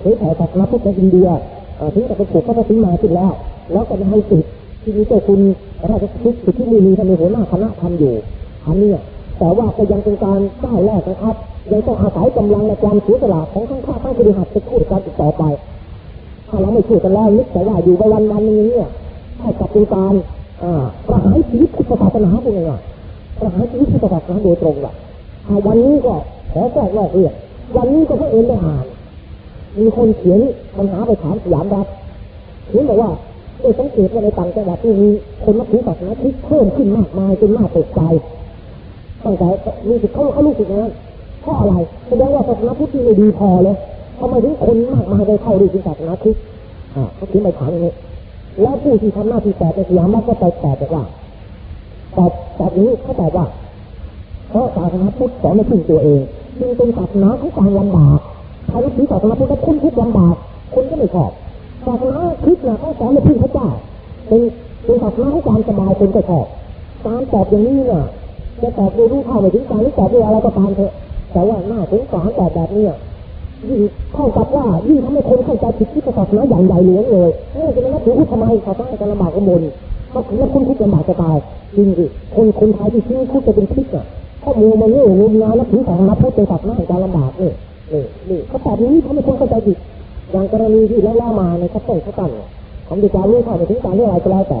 [0.00, 1.28] เผยแผ่ศาสนาพุทธในอินเดีย
[1.76, 3.32] เอ่อถึงจะไปปลูกพระศรีมาขึ้นแล้ว
[3.72, 4.50] แล้วก็จะให้สิทธิ์
[4.82, 5.40] ที่มีเจ้าคุณ
[5.90, 8.14] ราชสุทธิ์ทธิมุนีท่านหัวหน้าคณะทำอยู่
[8.66, 8.90] อันนี้
[9.38, 11.36] แต่ว่าก็ยังเป็นการก้าวแรกนะครับ
[11.72, 15.42] ยังต้องอาศัยกำลังและความเสียสละของทั้งข้าทั้งบริหารจะคู่กันอีกต่อไป
[16.48, 18.88] ถ้าเราไม่ช่วยกันแล้วนึกแต่ว่าอยู่ไปวันวันนี้เนี่ย
[19.40, 20.14] ถ้ากับเป็นการ
[21.06, 22.80] ประหารชีวิตพุทธศาสนาพวกนี้อะ
[23.40, 24.92] ประหารชีวิตพุทธศาสนาโดยตรงล่ะ
[25.66, 26.14] วันนี้ก็
[26.52, 27.34] ขอแทรกลอกเรื่อง
[27.76, 28.84] วันนี้ก็เพื่อเอ็นได้อ่าน
[29.78, 30.40] มีคนเขียน
[30.76, 31.86] ปัญหาไปถามสยามรัฐ
[32.68, 33.10] เขียนบอกว่า
[33.60, 35.08] ได้สังเกตว่าในต่างจังหวัดที่มี
[35.44, 38.00] คนนับถือศาสนาคริสต์เพิ่มขึ้นมากมายจนน่าตกใจ
[39.24, 39.48] ตั้งแต่
[39.88, 40.92] รู้สึกเขาเขารู้สึกอย่างนั้น
[41.42, 41.74] เพราะอะไร
[42.08, 43.76] แสดงว่าศาสนาพุทธที่ไม่ดีพอเลย
[44.18, 46.42] ทำไมถึงคนมากมายได้เข้าดูศาสนาคริสต์
[46.94, 47.92] อ่าเขาเขียนไปถามอย่างนี้
[48.62, 51.04] แล้วผู้ที่ทำหน้าที่ตอบในสยามรัฐก็ไปตอบบอกว่า
[52.16, 53.46] ตอบตอบนี้เขาตอบว่า
[54.50, 56.20] เพราะศาสนาพุทธสอนในพึ่งตัวเอง
[56.58, 58.18] จึงเป็นศาสนาของความลำบาก
[58.68, 60.34] ใครนับถือศาสนาพุทธแล้วคุ้นทุกลำบาก
[60.74, 61.30] คนก็ไม่ชอบ
[61.86, 63.68] ศาสนาคริสต์นะเขาสอนในพึ่งพระเจ้า
[64.28, 64.40] เป็น
[64.84, 66.46] เป็นศาสนาของความสบายคนก็ชอบ
[67.04, 68.04] การตอบอย่างนี้เนี่ย
[68.62, 70.92] จะตอบโดยรู้เท่าไม่ถึงการหรือตอบด้วยอะไรก็ตามเถอะ
[71.32, 72.84] แต่ว่าหน้าสงสารตอบแบบนี้
[74.14, 79.62] เท่ากับว่ายิ่งทำให้คนเข้าใจผิดที่ศาสนาอย่างใหญ่หลวงเลยเออจะไม่นับถือพุทธทำไมศาสนาจะลำบากกระมน
[80.12, 81.36] ก็ถือว่าคุณทุกข์ลำบากจะตาย
[81.76, 82.04] จริงสิ
[82.34, 84.04] คนคนไทยที่ทิ้งพุทธจะเป็นพิษอะ
[84.44, 87.50] ข้อมูลมาเงี้ยงมงายแล้วถือศาสนาพุทธเป็นศาสนาแห่งการลำบากนี่
[87.92, 89.78] นี่นี่เขาตอบว่านี้ทำให้คนเข้าใจผิด
[90.32, 92.30] อย่างกรณีที่แล้วล่ามาในข้าต้นข้าตั้ง
[92.88, 94.60] คำดีการเรื่องข้าไปถึงการเรื่องอะไรก็แล้วแต่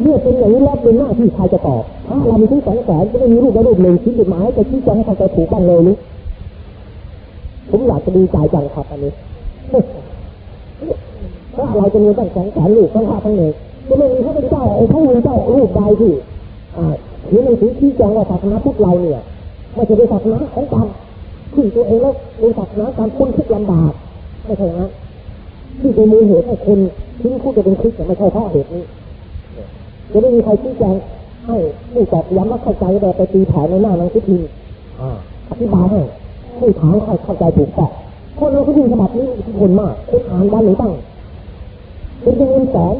[0.00, 5.96] เมื่อเป็นอย่างนี้แล้วเป็นหน้าที่ใครจะตอบถ้าเรามีถึงสองแสนจะไม่มีรูปใดรูปหนึ่งคิดกฎหมายจะชี้แจงให้เข้าใจถูกบ้างเลยหรือ
[7.70, 9.12] ผมอยากจะดีใจจังครับอันนี้
[11.54, 13.52] ถ้าเราจะมีตั้งสองแสนลูกทั้งข้าทั้งเนย
[13.88, 16.12] จะไม่มีพระพุทธเจ้าไอ้พระองค์เจ้ารูปใดที่
[16.76, 16.94] อ่า
[17.26, 19.22] เขียนหนังสือชี้แจงว่าศาสนาพุทธเราเนี่ย
[19.74, 20.86] ไม่ใช่เป็นศาสนาของการ
[21.54, 23.92] ขึ้นตัวเองแล้วเป็นศาสนาการพ้นทุกข์ลำบาก
[24.44, 24.88] ไม่ใช่นะ
[25.80, 26.78] ที่เป็นมูลเหตุให้คน
[27.20, 28.84] ทิ้งพูดจะเป็นคริสต์ไม่ใช่เพราะเหตุนี้
[30.12, 30.94] จะไม่มีใครชี้แจง
[31.46, 31.56] ให้
[31.92, 34.48] ผู้ตอบย้ำว่าเข้าใจแต่ไปตีแผ่ในหน้าหนังสือพิมพ์
[35.00, 35.16] อ่า
[35.50, 36.00] อธิบายให้
[36.58, 37.90] ผู้ถามใครเข้าใจถูกต้อง
[38.38, 40.92] คนเราก็ยิ่งฉบับนี้มีคนมากคนอ่านวันหนึ่งตั้ง
[42.22, 42.94] เป็นจำนวนแสน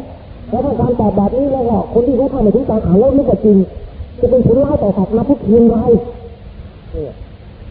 [0.50, 3.56] แล้วถ้าการตอบแบบนี้แล้วก็คนที่รู้ทางในถึงการอ่านแล้วนึกว่าจริง
[4.20, 5.76] จะเป็นผลร้ายต่อศาสนาพุทธเพียงไร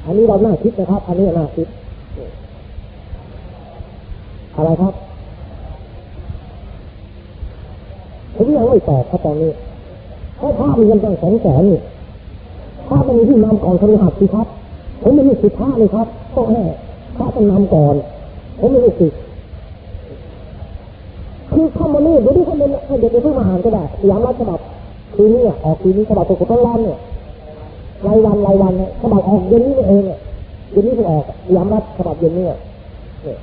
[0.05, 1.67] อันนี้เราน่าคิดนะครับ อันนี้น่าคิด
[4.55, 4.93] อะไรครับ
[8.36, 9.51] ผมยังไม่ตอบครับตอนนี้
[10.38, 11.79] เพราะภาพมันตั้งสองแสนนี่
[12.88, 14.47] ภาพมันมีที่นำก่อนคำหักสิครับ
[15.01, 16.61] ผมไม่มีสิทธิ์พระเลยครับต้องให้
[17.17, 17.95] พระต้องนำก่อน
[18.59, 19.19] ผมไม่มีสิทธิ์
[21.51, 22.71] คือเข้ามาเนี่ยเดี๋ยวนี้เขาเรียน
[23.01, 24.59] เด็กไปเพิ่งมาอ่านก็ได้สยามรัฐฉบับ
[25.15, 26.97] คืนนี้อะออกคืนนี้ฉบับตัวกุต้นล้านเนี่ย
[28.07, 30.19] รายวันรายวันเนี่ยฉบับออกเย็นนี้เองเนี่ย
[30.71, 32.59] เย็นนี้เพิ่งออกสยามรัฐฉบับเย็นนี้เนี่ย
[33.23, 33.37] เนี่ย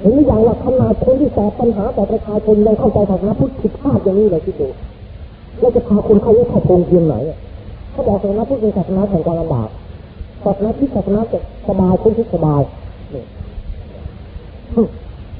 [0.00, 4.68] เห็นหรือยังว่าขนาดคนที่ตอบปัญหาต่อประชาชนยังเข้าใจศาสนาพุทธผิดพลาดอย่างนี้เลยที่ดู
[5.60, 7.14] แล้วจะพาคนเข้าวัดเข้าโพงเพียงไหน
[7.92, 9.68] เขาบอกศาสนาพุทธเป็นศาสนาแห่งความลำบาก
[10.44, 11.38] ศาสนาที่ศาสนาจะ
[11.68, 12.62] สบายคนที่สบาย
[13.14, 13.22] นี่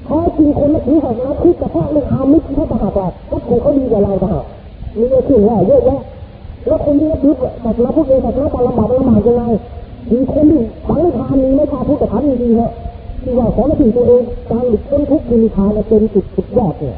[0.04, 4.44] แท้จริงคนนับถือศาสนาคริสต์แต่พระไม่อามิตรเขาต่างหากล่ะวัตถุเขาดีกว่าเราต่างหาก
[4.98, 6.00] มีเงินขึ้นแล้วเยอะแยะ
[6.66, 7.34] แล้วคนที่นับถือ
[7.64, 9.42] ศาสนาพุทธเป็นศาสนาการลำบากลำบากยังไง
[10.12, 12.68] มีคนที่ฝังทานมีไม่พาพุทธแต่ทำจริงๆเหรอ
[13.22, 16.96] ที่ว่าสอนถึงตัวเองการหลุดพ้นทุกข์คือนิทานเป็นจุดสุดยอดเนี่ย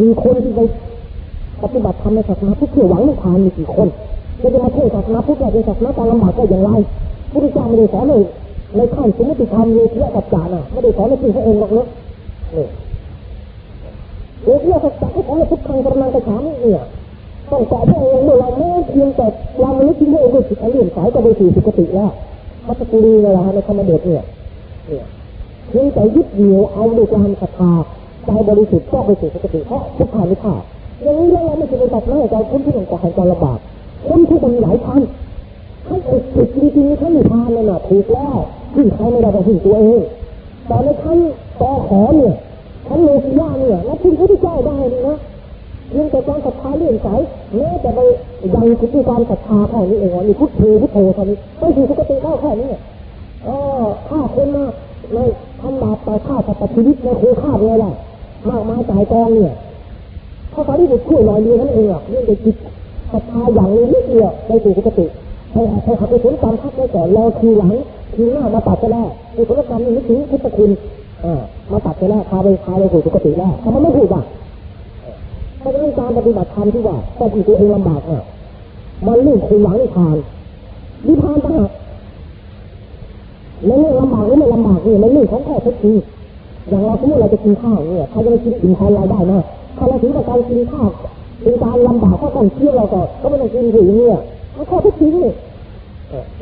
[0.00, 0.60] มีคนที่ไป
[1.62, 3.88] ปฏิบัติธรรมในศาสนาพุทธเพื่อหวังนิทานมีกี่คน
[4.40, 6.70] จะจะมาเทศศาสนาพุทธเป็นศาสนาการลำบากได้อย่างไร
[7.32, 8.22] พุทธเจ้าไม่ได้สอนเลย
[8.76, 11.86] ในขั้นสมมติธรรมโลกียสัจจาน่ะไม่ได้สอนในสิ่งพระองค์หรอกเนอะ
[12.56, 12.66] นี่
[14.44, 16.82] โลกียสัจจะที่ผมในทุกครั้งกำลังกระฉามเนี่ย
[17.50, 19.26] ต้องตอบพระองค์เมื่อเราไม่เพียงแต่
[19.60, 22.10] เราไม่รู้จริงพระองค์ด้วยจิตอันเลื่อมใสก็ไปสู่สุคติแล้ว
[22.66, 24.24] มัตตกุลีเวลาในธรรมเดชเนี่ย
[24.88, 25.04] เนี่ย
[25.68, 27.72] เพียงแต่ยึดเหนี่ยวเอาด้วยความศรัทธา
[28.26, 30.62] ใจบริสุทธิ์ก็ไปสู่สุคติเพราะทุกขานิพพาน
[31.02, 33.58] อย่างนี้เราไม่ใช่เป็นศาสนาใจคุ้นที่เป็นก่อให้การลำบาก
[34.06, 35.00] คุ้นที่มันหลายพัน
[35.84, 38.36] เขาติดติดจริงๆเขาไม่ทานเลยนะถูกแล้ว
[38.74, 40.00] ขึ้นใครไม่ได้ต้องขึ้นตัวเอง
[40.66, 41.18] แต่ในขั้น
[41.60, 42.34] ต่อขอเนี่ย
[42.88, 45.16] ขั้นโลกิยาเนี่ยเราพึ่งพระพุทธเจ้าได้เลยนะ
[45.92, 47.08] เรื่องแต่การศรัทธาเรื่องใส
[47.54, 48.00] แม้แต่ไป
[48.54, 52.68] ยังคือที่การศรัทธาแค่นี้เองว่านี่พุทโธพุทโธเท่านี้ไม่ถึงสุคติแล้วแค่นี้
[53.46, 53.56] อ๋อ
[54.08, 54.64] ฆ่าคนมา
[55.14, 55.18] ใน
[55.60, 57.92] ทำบาปต่อฆ่าสัตว์ชีวิตในโคฆ่าเลยล่ะ
[58.48, 59.54] มากมายจ่ายกองเนี่ย
[60.50, 62.56] เขาตอนนี้จะช่วยหน่อยเดียวนั่นเองอะเรื่องเด็กจิต
[63.12, 65.06] ศรัทธาอย่างนี้นิดเดียวในสู่สุคติ
[65.52, 67.72] ให้ให้ขับไปสนตามพักไว้ก่อนรอคิวหลัง
[68.14, 70.70] คิวหน้ามาตัดก็ได้ในผลกรรมนี่นึกถึงพุทธคุณ
[71.24, 71.40] อ่า
[71.72, 74.22] มาตัดไปแล้พาไปพาไปสู่สุคติแล้วทำไมไม่พูดอะ
[75.58, 78.22] เพราะฉะนั้นการปฏิบัติธรรมที่ว่าต้องที่ตัวเองลำบากอะ
[79.06, 80.16] มันเรื่องคุณหวังนิพพาน
[81.06, 81.70] นิพพานต่างหาก
[83.66, 85.94] แล้วเรื่องลำบากหรือไม่ลำบากเนี่ยมันเรื่องของข้อเท็จจริง
[86.68, 89.40] อย่างเราสมมติเราจะกินข้าวเนี่ยถ้าจะไปกินอิ่มแทนเราได้นะ
[89.78, 90.88] ถ้าเราถือว่าการกินข้าว
[91.42, 94.18] เป็นการลำบากก็ต้องเที่ยวเราก็ก็ไม่ต้องกินถึงเนี่ย
[94.56, 95.32] มันข้อเท็จจริงนี่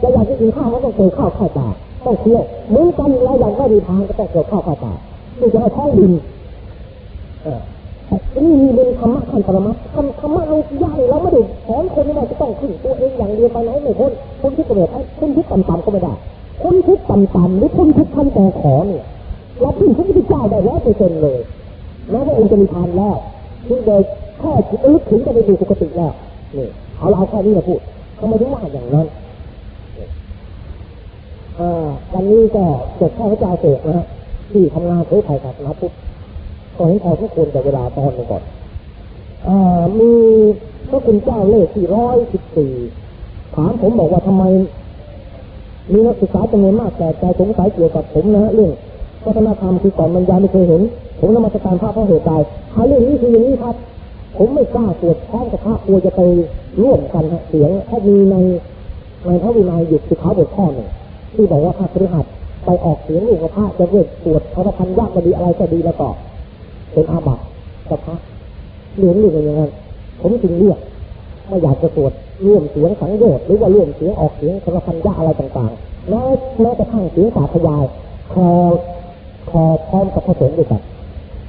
[0.00, 1.68] เราอยากจะกินข้าวก็ต้องเกิดข้าวข้าวปลา
[2.04, 4.92] ต้องเที่ยวเหมือนกันเราอยากได้นิพพานก็ต้องเกิดข้าวข้าวปลา
[5.38, 6.12] ที่จะให้ท้องดิน
[8.44, 14.10] นี่มีเป็นธรรมะขั้นปรมัตถ์ธรรมธรรมะเราใหญ่เราไม่ได้สอนคนว่าจะต้องขึ้นตัวเองอย่างเดียวไปไหนไม่พ้น
[14.42, 14.88] คนที่กระโดด
[15.20, 16.14] คนที่ต่ำๆก็ไม่ได้
[16.62, 19.04] คนที่ต่ำๆหรือคนที่ขั้นแต่ขอเนี่ย
[19.60, 21.40] เราพึ่งพระพุทธเจ้าได้ร้อยเปอร์เซ็นต์เลย
[22.10, 23.16] แม้ว่าองค์จะมีทานแล้ว
[23.66, 24.02] ที่โดย
[24.38, 26.12] แค่จิตลึกถึงจะไปดูปกติแล้ว
[26.56, 27.80] นี่เอาเราแค่นี้มาพูด
[28.20, 29.06] ทำไมถึงว่าอย่างนั้น
[31.58, 32.64] อ่าวันนี้ก็
[33.00, 34.06] จบข้าพเจ้าเสกนะฮะ
[34.52, 35.92] ที่ทำงานเผยแผ่ศาสนาพุทธ
[36.76, 38.42] ก็เห็นพอทุกคนแต่เวลาตอนนึงก่อน
[39.48, 40.12] อ่ามี
[40.88, 42.72] พระคุณเจ้าเลขที่ร้อยสิบสี่
[43.54, 44.44] ถามผมบอกว่าทำไม
[45.92, 48.72] มีนักศึกษาจำนวนมากแต่ใจสงสัยเกี่ยวกับผมนะเรื่อง
[49.24, 50.82] วัฒนธรรมคือก่อนบรรยายไม่เคยเห็น
[51.20, 52.32] ผมนมัสการพระเพราะเหตุใด
[52.74, 53.76] หาเรื่องนี้คืออย่างนี้ครับ
[54.36, 56.20] ผมไม่กล้าตรวจพร้อมกับพระกลัวจะไป
[56.82, 58.36] ร่วมกันฮะเสียงถ้ามีใน
[59.26, 60.88] ในพระวินัยหยุดสุขาบทข้อหนึ่ง
[61.34, 62.26] ที่บอกว่าพระพฤหัส
[62.64, 66.08] ไปออกเสียงลูกกับพระจะเรียกตรวจพระพันยากดีอะไรก็ดีแล้วก็
[66.92, 67.42] เป็นอาบัติ
[67.90, 68.16] กับพระ
[68.96, 69.70] เรื่องเรื่องอย่างนั้น
[70.20, 70.78] ผมจึงเรียก
[71.48, 72.12] ไม่อยากจะตรวจ
[72.46, 76.22] ร่วมเสียงสังโยชน์หรือว่าร่วมเสียงออกเสียงสารพันยะอะไรต่างๆแม้
[76.60, 77.84] แม้กระทั่งเสียงสาธยาย
[78.32, 78.48] คอ
[79.50, 80.80] คอพร้อมกับพระสงฆ์ด้วยกัน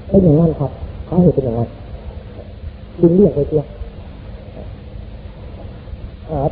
[0.10, 0.72] เป็นอย่างนั้นครับ
[1.10, 1.70] สาเหตุเป็นอย่างนั้น
[3.02, 3.64] ดึงเรียกไปเพีย
[6.32, 6.52] ครับ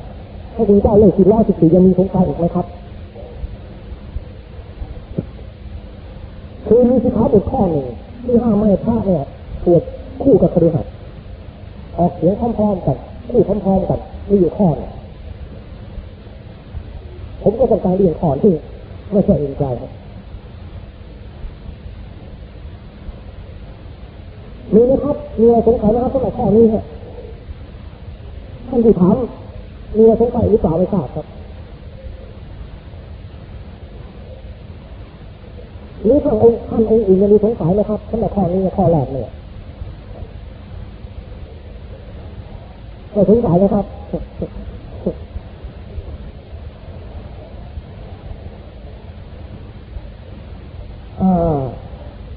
[0.55, 2.65] ถ้าคุณเจ้าเลขสี่ร้อยสิบสี่ยังมีสงสัยอีกไหมครับ
[6.67, 7.85] คือมีสิขาบทข้อหนึ่ง
[8.25, 9.23] ที่ห้ามไม่พระเนี่ย
[9.65, 9.81] ตรวจ
[10.23, 10.91] คู่กับคฤหัสถ์
[11.97, 12.97] ออกเสียงพร้อมๆกัน
[13.29, 13.99] คู่พร้อมๆกัน
[14.29, 14.91] มีอยู่ข้อหนึง
[17.43, 18.53] ผมก็ต้องการเรียนข้อที่
[19.11, 19.91] ไม่ใช่เองใจครับ
[24.73, 26.83] มีไหมครับมีอะไรสงสัยไหมครับสำหรับข้อนี้ฮะ
[28.69, 29.15] ท่านที่ถาม
[29.95, 31.25] มีอะไรสงสัยหรือเปล่าไม่ทราบครับ
[36.03, 39.29] หรือท่านองค์ท่านองค์อื่นยังมีสงสัยไหมครับสำหรับข้อนี้ข้อแรกเนี่ย
[43.11, 43.85] ไม่สงสัยนะครับ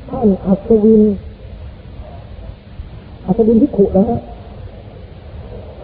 [0.09, 1.03] ท่านอัศวิน
[3.27, 4.19] อัศวินพิขุนะฮะ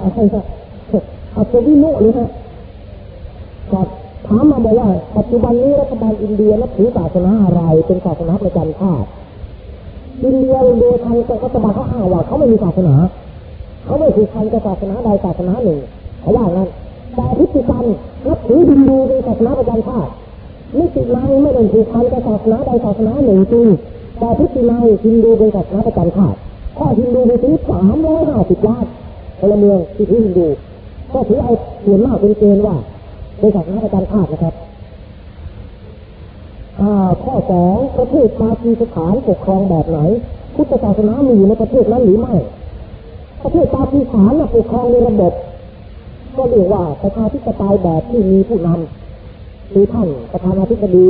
[0.01, 0.58] อะไรครับ
[1.39, 2.29] อัศวินุหรือฮะ
[3.73, 3.89] ครับ
[4.27, 9.09] ถามมาบอกว่าปัจจุบันนี้รัฐบาลอินเดียนับถือศาสนาอะไร เป็นศาสนาประจำชาติ
[10.25, 12.95] อินเดียโดยทางรัฐบาลเขาอ้างว่าเขาไม่มีศาสนา
[13.85, 15.79] เขาไม่ผูกพันกับศาสนาใดศาสนาหนึ่ง
[16.21, 16.69] เขาว่างั้น
[17.15, 17.85] แต่พฤติกรรม
[18.29, 20.11] นับถือฮินดูเป็นศาสนาประจำชาติ
[20.79, 23.67] นิตินัยไม่ได้ผูกพันกับศาสนาใดศาสนาหนึ่งจริง
[24.19, 26.39] แต่พฤตินัยฮินดูเป็นศาสนาประจำชาติ
[26.79, 28.87] ข้อฮินดูมีถึงสามร้อยห้าสิบล้าน
[29.41, 30.49] พลเมืองที่ถือฮินดู
[31.13, 31.53] ก็ถือเอา
[31.85, 32.77] ส่วนมากเป็นเกณฑ์ว่า
[33.39, 34.55] เป็นศาสนาประจำชาตินะครับ
[36.81, 39.99] อ่าข้อสองประเทศปากีสถานปกครองแบบไหน
[40.55, 42.35] พุทธศาสนามีอยู่ในประเทศนั้นหรือไม่
[43.43, 45.33] ประเทศปากีสถานปกครองในระบบ
[46.37, 51.09] ก็เรียกว่าประชาธิปไตยแบบที่มีผู้นำคือท่านประธานาธิบดี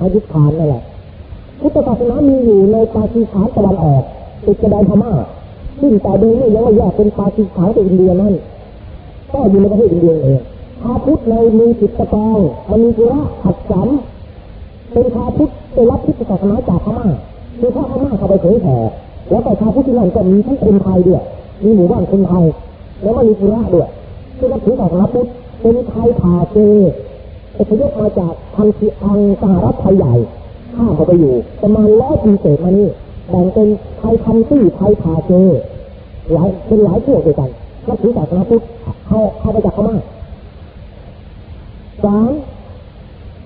[0.00, 0.82] อายุขานนั่นแหละ
[1.60, 4.02] พุทธศาสนามีอยู่ในปากีสถานตะวันออก
[4.44, 5.12] ติดกระดานพม่า
[5.80, 8.34] ซึ่งแต่เดิมนี่ยังไม่แยกเป็นปากีสถานกับอินเดียนั่น
[9.34, 10.38] ก็อยู่ในประเทศอินเดียเอง
[10.80, 12.38] ชาพุทธในมีจิตตะกอง
[12.70, 13.88] มันมีกุระขัดสัม
[14.92, 17.06] เป็นชาพุทธไปรับพุทธศาสนาจากพม่า
[17.58, 18.76] คือพระพม่าเข้าไปเผยแผ่
[19.30, 21.22] แล้วแต่ชาพุทธที่นั่นก็มีทั้งคนไทยด้วย
[21.64, 22.44] มีหมู่บ้านคนไทย
[23.02, 23.88] แล้วก็มีกุระด้วย
[24.38, 25.28] ที่นับถือศาสนาพุทธ
[25.60, 26.76] เป็นไทยผ่าเจอ
[27.68, 30.14] พยพมาจากทางที่อังสหรัฐไทยใหญ่
[30.74, 32.88] ข้ามเข้าไปอยู่ประมาณร้อยปีเศษมานี่
[33.30, 33.68] แบ่งเป็น
[33.98, 35.32] ไทยคำตี้ไทยพาเจ
[36.32, 37.50] หลายเป็นหลายพวกด้วยกัน
[37.88, 38.62] นับถือศาสนาพุทธ
[39.06, 39.96] เข้าเข้าไปจากพม่า
[42.04, 42.30] สาม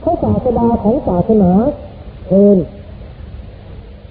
[0.00, 1.52] เขาศาสดาของศาสนา
[2.26, 2.58] เพน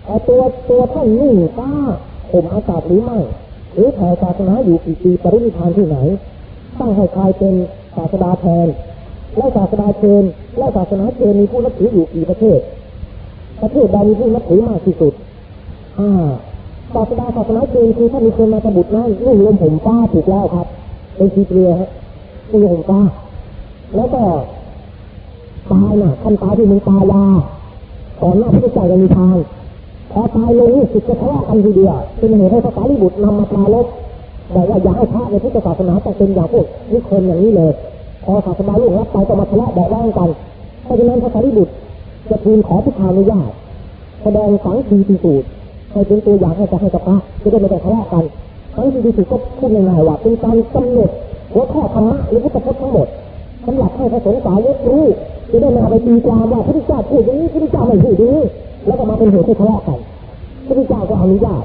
[0.06, 1.72] เอาตัวตัวท่านนิ่ป้า
[2.32, 3.20] ข่มอากาศหรือไม่
[3.74, 5.98] หรือแผ่ศาสนาอยู่กี่ปีปรินิพานที่ไหน
[6.80, 7.54] ตั้งให้ใครเป็น
[7.95, 8.68] ศาสดาแทน
[9.38, 10.24] และศาสดาเชน
[10.58, 12.60] และศาสนาเชนมีผู้นับถืออยู่กี่ประเทศ
[13.62, 15.14] ประเทศใดมีผู้นับถือมากที่สุด
[16.00, 16.12] อ่า
[16.93, 20.68] ศาสดาศาสนาเชนคือถ้านมีคนมาสบุตรนั่นนุ่งลมผมฟ้าถูกแล้วครับ
[21.18, 21.89] เป็นชีเปลือฮะ
[22.51, 22.99] นุ่งลมผมฟ้า
[23.95, 24.22] แล้วก็
[25.72, 27.24] ตายน่ะท่านตายที่มืองตายา
[28.22, 29.36] ก่อนหน้าพระเจ้าจะมีทาง
[30.11, 33.86] พอตายลงนี่สุดจะทะเลาะกันทีเดียวเป็นเหตุให้พระสารีบุตรนำมาปาลบ
[34.55, 37.72] บอกว่าอย่าให้พระในพุทธศาสนาต้องเป็นอย่างพวกนิคนอย่างนี้เลย
[38.24, 40.30] พอศาสนาลูกรับไปต้องมาทะเลาะบาะแว้งกัน
[40.84, 41.74] เพราะฉะนั้นพระสารีบุตร
[42.30, 43.51] จะทูลขอพุทธานุญาต
[44.24, 45.47] แสดงสังคีติสูตร
[45.91, 48.24] ให้เป็นตัวอย่างให้จะให้กับพระจะได้ไม่ต้องทะเลาะกัน
[48.78, 51.11] สังคีติสูตรก็พูดง่ายๆว่าเป็นการกำหนด
[51.53, 53.07] หัวข้อธรรมะหรือพุทธพจน์ทั้งหมด
[53.65, 55.05] สำหรับให้พระสงฆ์สาวกรู้
[55.51, 58.43] จะได้มาไปตีความว่าพระพุทธเจ้าพูดอย่างนี้พระพุทธเจ้าไม่พูดอย่างนี้
[58.86, 59.99] แล้วก็มาเป็นเหตุให้ทะเลาะกัน
[60.65, 61.63] พระพุทธเจ้าก็อนุญาต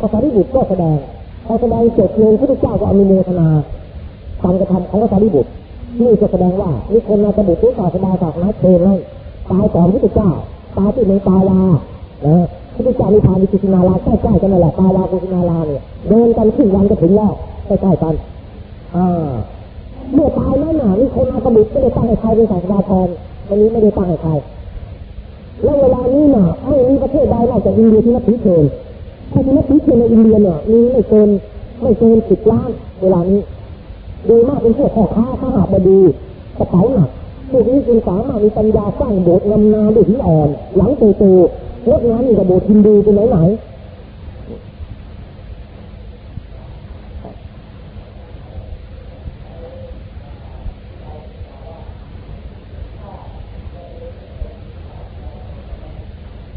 [0.00, 0.96] พระสารีบุตรก็แสดง
[1.46, 3.48] พอแสดงจบลงพระพุทธเจ้าก็อนุโมทนา
[4.42, 5.50] การกระทำของพระสารีบุตร
[6.00, 8.98] นี่จะแสดงว่านิคนนาสบุตรทุกศาสนาศาสนาเชนนั้น
[9.50, 10.30] ตายก่อนพระพุทธเจ้า
[10.76, 11.60] ตายที่เมืองตาวา
[12.26, 12.36] นะ
[12.74, 17.32] พระพุทธเจ้ามีพานิกุสินาราใกล้ๆกันนั่นแหละตาวากุสินาราเนี่ยเดินกันครึ่งวันก็ถึงแล้ว
[17.66, 18.14] ใกล้ๆกัน
[18.96, 19.30] อ่า
[20.12, 23.08] เมื่อตายแล้วน่ะนิคนนาสบุตไม่ได้ตั้งให้ใครเป็นศาสดาแทน
[23.48, 24.32] วันนี้ไม่ได้ตั้งให้ใคร
[25.64, 28.64] แล้วเวลานี้น่ะไม่มีประเทศใดนอกจากอินเดียที่นับถือเชน
[29.32, 31.28] ถ้าที่นับถือเชนในอินเดียเนี่ยมีไม่เกิน
[31.82, 32.70] ไม่เกินสิบล้าน
[33.02, 33.40] เวลานี้
[34.26, 36.00] โดยมากเป็นพวกพ่อค้าข้าหาบดี
[36.58, 37.10] กระเป๋าหนัก
[37.50, 41.24] พวกนี้จึงสามารถมีปัญญาสร้างโบสถ์งามนาด้วยหินอ่อน หลังโตโต
[41.88, 43.38] งดงามนี่กับโบสถ์ฮินดูเป็นไหนไหน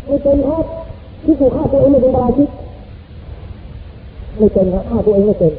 [0.06, 0.66] ไม่เป็นครับ
[1.24, 2.50] ที่ถูกฆ่าตัวเองไม่เป็นปราชิก
[4.38, 5.54] ไม่เป็นครับฆ่าตัวเองไม่เป็น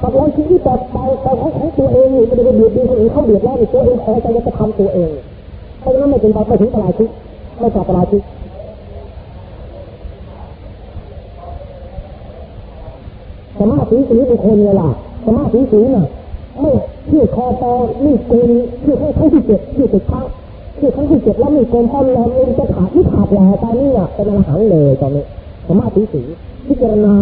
[0.00, 5.10] ตัดรอนชีวิตแต่ไปแต่ของของตัวเองนี่ไม่ได้เบียดเบียนคนอื่นเขาเดือดร้อนในตัวเองพอใจจะทำตัวเอง
[5.86, 7.08] เพราะฉะนั้นไม่เป็นไปไม่ถึงปราชิก
[7.60, 8.22] ไม่จับปราชิก
[13.58, 14.88] สมาธิสีบุคคลเวล่ะ
[15.26, 16.06] สมาธิสีน่ะ
[16.60, 16.72] ไม่
[17.08, 17.72] ที่อคอตอ
[18.04, 18.50] นี่เกิน
[18.84, 20.24] ที่ครั้งที่เจ็ดที่อสิบครั้ง
[20.78, 25.24] ที่ครั้งที่เจ็ดแล้วมีเกินพอแรงเองจะขาดที่ขาดแหล่ตอนนี้อะเป็นอรหันต์เลยตอนนี้
[25.68, 26.22] สมาธิสี
[26.66, 27.14] พิจารณา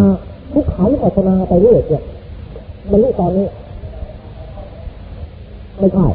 [0.52, 2.02] ทุกขันปัสนาไปเรื่อยเนี่ย
[2.90, 3.46] บรรลุตอนนี้
[5.78, 6.06] ไม่ใช่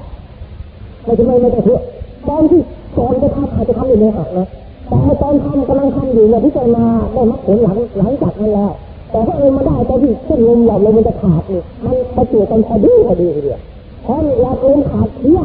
[1.04, 1.82] ไม่ใช่ไม่ไม่ได้เถอะ
[2.28, 2.62] ตอนที่
[2.98, 4.48] ตอนจะทำอาจจะทำอยู่ในหักนะ
[4.88, 8.72] แต่ตอนทำกำลังทำอยู่เนี่ยพิจารณาได้มรรคผลหลังหลังจากนั้นแล้ว
[9.12, 13.62] แต่ถ้าเองมาได้ตอนที่เส้นลมหลอดลมมันจะขาดนี่ยมันประจวบกันพอดีพอดีเดียว
[14.04, 15.42] เพราะหลอดลมขาดเสีย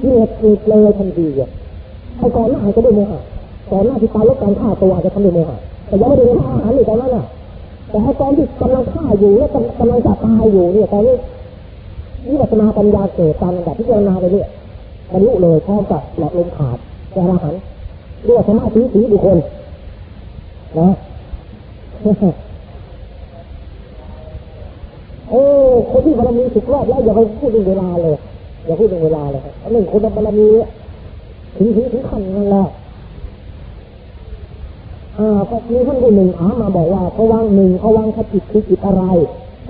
[0.00, 1.50] เลือดติดเลยทันทีอะ
[2.18, 3.20] ไอ้ก่อนหน้าจะด้วยโมหะ
[3.70, 5.56] ก่อนหน้าที่ตายลบการฆ่าตัวอาจจะทำด้วยโมหะ
[5.86, 7.24] แต่ยังไม่ได้ฆ่าอาหารเลยตอนนั้นอะ
[7.90, 9.46] แต่ตอนที่กำลังฆ่าอยู่และ
[9.78, 11.16] กำลังจะตายอยู่เนี่ยตอนนี้
[12.28, 14.48] วิปัสสนาปัญญาเกิดตามระดับพิจารณาไปเรื่อย
[15.12, 16.78] บรรลุเลยพร้อมกับหลอดลมขาด
[17.12, 17.54] แกระหัน
[18.24, 19.38] เรียกว่าสมาธิสีบุคคล
[20.80, 20.88] นะ
[25.30, 25.42] โอ้
[25.90, 28.16] คนที่บารมีสุดรอบแล้วอย่าไปพูดเรื่องเวลาเลย
[28.66, 30.48] อย่าพูดเรื่องเวลาเลยครับหนึ่งคนบารมี
[31.56, 32.68] ถึงถึงถึงขั้นนั้นแล้ว
[35.18, 39.02] อ่าก็มีท่านผู้หนึ่งถามมาบอกว่าพวังหนึ่งพวังขจิตคือจิตอะไร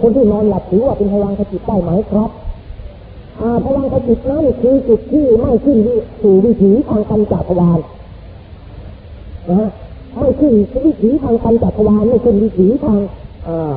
[0.01, 2.31] คนที่นอนหลับถือว่าเป็นพวังขจิตได้ไหมครับ
[3.39, 5.79] พวังขจิตนั้นคือจุดที่ไม่ขึ้น
[6.23, 7.79] สู่วิถีทางปัญจทวาร
[9.49, 9.71] นะฮะ
[10.19, 10.53] ไม่ขึ้น
[10.87, 12.99] วิถีทางปัญจทวารไม่ขึ้นวิถีทาง
[13.49, 13.75] อ่า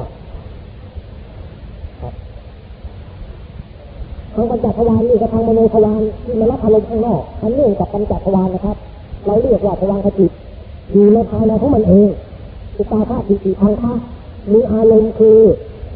[4.34, 8.78] ทางปัญจทวารนี่กับทางมโนทวารที่มารับอารมณ์ข้างนอกอันเนื่องกับปัญจทวารนะครับ
[9.26, 10.32] เราเรียกว่าพวังขจิต
[10.92, 12.10] อยู่ในภายในของมันเอง
[12.78, 13.94] อุตาภาปิติพังคะ
[14.54, 15.40] มีอารมณ์คือ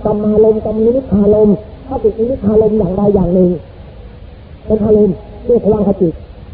[0.05, 1.55] กรรมารมณ์กรรมนิมิตอารมณ์
[1.93, 3.49] ถ้าติดนิมิตอารมณ์อย่างใดอย่างหนึ่ง
[4.65, 5.15] เป็นอารมณ์
[5.45, 6.13] เรียพลังขจิต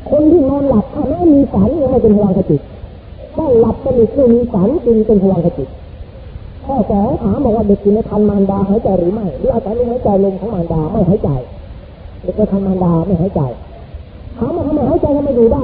[0.09, 2.61] คนที่นอนหลับถ้าไม่มีฝันยังไม่เป็นพลังขจิต
[3.37, 5.69] ต้องหลับสนิทไม่มีฝันจึงเป็นพลังขจิต
[6.65, 11.29] ข้อสองถามบอกว่าเด็กอยู่ในคันมารดาหายใจหรือไม่หรืออาศัยลมหายใจลมของมารดาไม่หายใจ
[12.23, 13.41] เด็กในคันมารดาไม่หายใจ
[14.37, 15.63] ถามว่าทำไมหายใจทำไมดูได้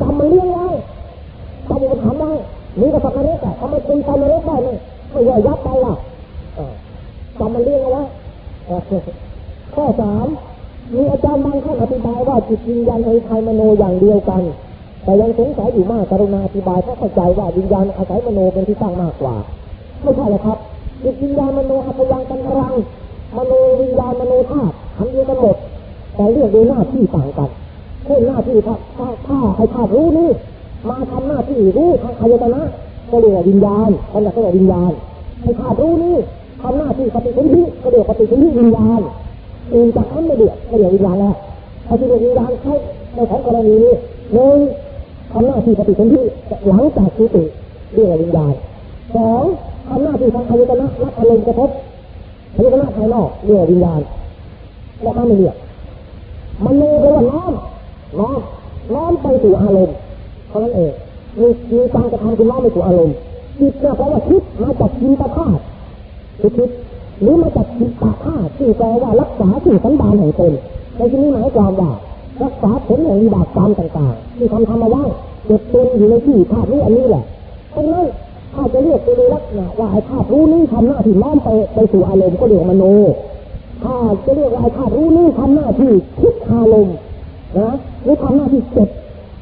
[0.00, 0.66] จำมันเลี้ยงไว้
[1.68, 2.32] จำมันถามได้
[2.80, 4.72] มีกษัตริย์นรกอะทำไมคุณจำนรกได้ไม่
[5.12, 5.94] ไม่ย่อยยับไปล่ะ
[7.38, 8.02] จำมันเรียงเอาไว้
[9.74, 10.26] ข้อสาม
[10.94, 14.42] มีอาจารย์บางท่านอธิบายว่าจิตวิญญาณในไทยมโนอย่างเดียวกัน
[15.04, 19.34] แต่ยังสงสัยอยู่มากกรุณาอธิบายเพราะเข้าใจว่าวิญญาณอาศัยมโนเป็นที่ตั้งมากกว่า
[20.02, 20.58] ไม่ใช่หรอกครับ
[21.02, 22.74] จิตวิญญาณมโนอัพยังกันรัง
[23.36, 25.56] มโนวิญญาณมโนธาตุอันเดียวกันหมด
[26.14, 27.50] แต่เรียกโดยหน้าที่ต่างกัน
[28.04, 30.30] เช่นหน้าที่ถ้าถ้าถ้าให้ธาตุรู้นี่
[30.88, 32.62] มาทำหน้าที่รู้ทางอายตนะ
[33.10, 34.92] ก็เรียกว่าวิญญาณขณะก็เรียกวิญญาณ
[35.40, 36.16] ไอ้ธาตุรู้นี่
[36.62, 39.00] ทำหน้าที่ปฏิสนธิก็เรียกปฏิสนธิวิญญาณ
[39.72, 41.34] อื่นจากนั้นไม่เดือดก็เรียกวิญญาณแล้ว
[41.84, 42.74] ไอ้ที่เรียกวิญญาณใช้
[43.14, 43.94] ในของกรณีนี้
[44.34, 44.58] หนึ่ง
[45.32, 46.20] ทำหน้าที่ปฏิสนธิ
[46.68, 47.44] หลังจากสุติ
[47.94, 48.52] เรียกว่าวิญญาณ
[49.14, 49.44] สอง
[49.88, 51.70] ทำหน้าที่ทางอายตนะรับอารมณ์กระทบ
[52.54, 54.00] อายตนะภายนอกเรียกว่าวิญญาณ
[55.02, 55.56] แล้วถ้าไม่เรียก
[56.64, 57.52] มันเลยแปลว่าน้อม
[58.18, 58.38] น้อม
[58.94, 59.96] น้อมไปสู่อารมณ์
[60.48, 60.92] เท่านั้นเอง
[61.40, 63.14] มีมีการกระทำคือน้อมไปสู่อารมณ์
[63.58, 65.62] จิตเนี่ยแปลว่าคิดมาจากจินตธาตุ
[66.40, 66.70] คือคิด
[67.20, 70.52] หรือมาจากจิตตธาตุที่แปลว่ารักษาสิ่งสันดานแห่งตน
[70.96, 71.90] ในที่นี้หมายความว่า
[72.42, 75.04] รักษาผลแห่งวิบากกรรมต่างๆ ที่ทำทำมาไว้
[75.46, 77.24] เก็บตนอยู่ในที่ธาตุนี้อันนี้แหละ
[77.70, 78.06] เพราะนั้น
[78.54, 82.84] ถ้าจะเรียกตัวลักษณะว่าไอ้ธาตุรู้นี้ทำหน้าที่น้อมไปไปสู่อารมณ์ก็เรียกมโน
[83.84, 86.96] ถ้าจะเรียกว่าไอ้ธาตุรู้นี่ทำหน้าที่คิดอารมณ์
[87.58, 87.70] นะ
[88.02, 88.88] หรือทำหน้าที่เก็บ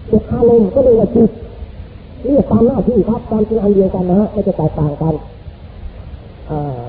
[0.09, 1.31] เก็บอารมณ์ก็เรียกว่าจิต
[2.27, 5.15] เรียกตามหน้าที่ครับตามจริงอันเดียวกันนะฮะไม่จะแตกต่างกัน
[6.51, 6.88] อ่า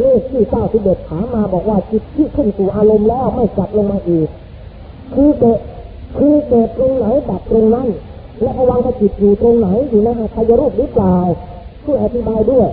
[0.00, 4.28] เลขที่เก้าสิบเอ็ดถามมาบอกว่าจิตที่ขึ้นสู่อารมณ์แล้วไม่กลับลงมาอีก
[5.14, 5.58] คือเกิด
[6.18, 7.88] คือเกิดตรงไหนดับตรงนั้น
[8.42, 11.16] และภวังจิตอยู่ตรงไหนอยู่ในหาทายรูปหรือเปล่า
[11.84, 12.68] ช่วยอธิบายด้วย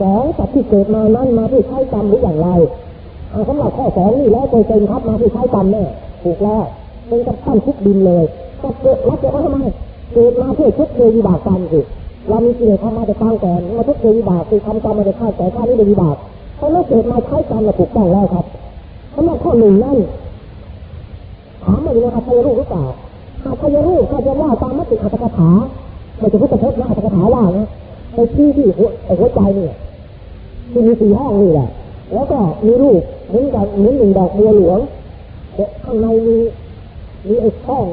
[0.00, 2.48] สองสัตว์ที่เกิดมานั้นมาเพื่อใช้กรรมหรืออย่างไร
[3.30, 5.84] เอาสำหรับข้อสองนี่แล้วเปอร์เซ็นครับมาที่ใช้กรรมแน่
[6.22, 6.62] ถูกแล้ว
[7.08, 8.24] เป็นกับตั้นทุกดินเลย
[8.62, 9.58] ก็เกิดรับเกิดมาทำไม
[10.12, 11.80] เกิดมาเพื่อชดเชยวิบากกรรมสิ
[12.28, 16.16] เรามีกิเลสทำมาแต่ตั้งก่อนมาชดเชยวิบากคือทำกรรมมาแต่ข้าแต่ข้านี่เป็นวิบาก
[16.60, 18.44] เพราะนั้นเกิดมาใช้กรรมถูกต้องแล้วครับ
[19.14, 19.98] สำหรับข้อหนึ่งนั่น
[21.64, 22.84] ถามมาดูนะครับพยรูปหรือเปล่า
[23.42, 25.50] หากพยรูปถ้าจะว่าตามมติอัตถกถา
[26.18, 27.66] ไม่ใช่พุทธพจน์นะอัตถกถาว่านะ
[28.14, 28.88] ไปที่ที่หัว
[29.18, 29.74] หัวใจเนี่ย
[30.70, 31.68] ที่มีสี่ห้องนี่แหละ
[32.14, 34.78] แล้วก็มีรูปเหมือนกันเหมือนหนึ่งดอกบัวหลวง
[35.54, 36.36] แต่ข้างในมี
[37.28, 37.84] มีไอ้ช่อง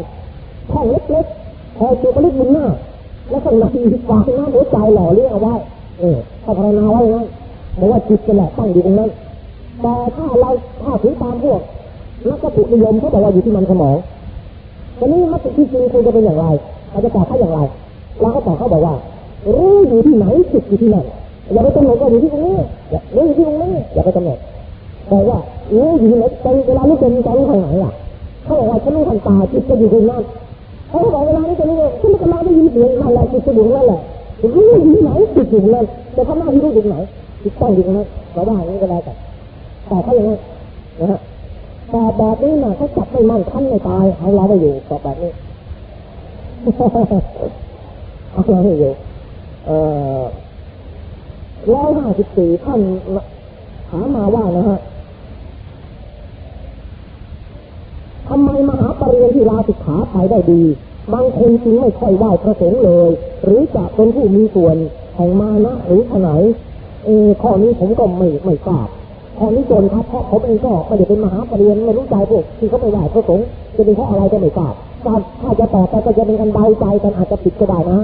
[0.71, 2.65] ช่องเล็กๆพอตัวกระลิกบนหน้า
[3.29, 5.53] แล้วข้างในมีฝาหน้าหัวใจหล่อเลี้ยงเอาไว้
[5.99, 7.23] เออถ้าภาวนาไว้นั้
[7.77, 9.09] นบอกว่าจิตจะแหละตั้งอยู่ตรงนั้น
[9.81, 10.49] แต่ถ้าเรา
[10.83, 11.59] ถ้าถึงตามพวก
[12.29, 13.95] นักวัตถุนิยมเขาบอกว่าอยู่ที่มันสมอง
[14.99, 16.45] ตอนนี้มัตติที่จริงควรจะเป็นอย่างไร
[16.91, 17.59] เราจะตอบเขาอย่างไร
[18.21, 18.95] เราก็ตอบเขาบอกว่า
[19.53, 21.05] รู้อยู่ที่ไหนจิตอยู่ที่นั่น
[21.53, 22.55] อย่าไปกำหนดว่าอยู่ที่ตรงนี้
[22.89, 24.37] อย่ารู้อยู่ที่ตรงนี้อย่าไปกำหนด
[25.09, 25.39] แต่ว่า
[25.75, 27.93] รู้อยู่ที่ไหนใจเวลารู้เป็นใจรู้ทางไหนอะ
[28.43, 30.21] เขาบอกว่าฉันรู้ทางตาจิตจะอยู่ตรงนั้น
[30.89, 33.99] เขาบอกเวลานี้จะรู้ว่าฉันกำลังได้ยินเสียงนั่นแหละจิตจะอยู่ตรงนั่นแหละ
[34.55, 36.97] รู้อยู่ที่ไหนจิตอยู่ตรงนั้นจะทำหน้าที่รู้อยู่ไหน
[37.47, 39.13] จิตต้องอยู่ตรงนั้นเราว่าอย่างนี้ก็แล้วแต่
[39.87, 40.37] แต่เขาอย่างนี้
[40.99, 41.19] นะฮะ
[41.89, 45.31] แต่แบบนี้น่ะเขาจับไม่มั่นคันไม่ตายเอาเราไปอยู่กับแบบนี้
[48.31, 48.91] เอาเราไปอยู่
[49.65, 49.77] เอ่
[50.19, 50.21] อ
[51.73, 52.79] ร้อยห้าสิบสี่ท่าน
[53.89, 54.79] ถามมาว่านะฮะ
[58.29, 60.61] ทำไมมหาปรริญญาที่ลาสิกขาไปได้ดี
[61.13, 63.09] บางคนจึงไม่ค่อยไหว้พระสงฆ์เลย
[63.43, 64.75] หรือจะเป็นผู้มีส่วน
[65.15, 66.41] แห่งมานะหรือขนาย
[67.07, 68.87] เออข้อนี้ผมก็ไม่ไม่ทราบ
[69.39, 73.45] ข้อนี้จนครับเพราะผมเองก็ไม่ได้เป็นมหาปริญญาไม่รู้ใจพวกที่เขาไปไหว้พระสงฆ์
[73.75, 74.73] จะเป็นเพราะอะไรก็ไม่ทราบ
[75.05, 77.99] การถ้าจะตอบไปก็จะเป็นกันเดาใจกันอาจจะผิดก็ได้นะ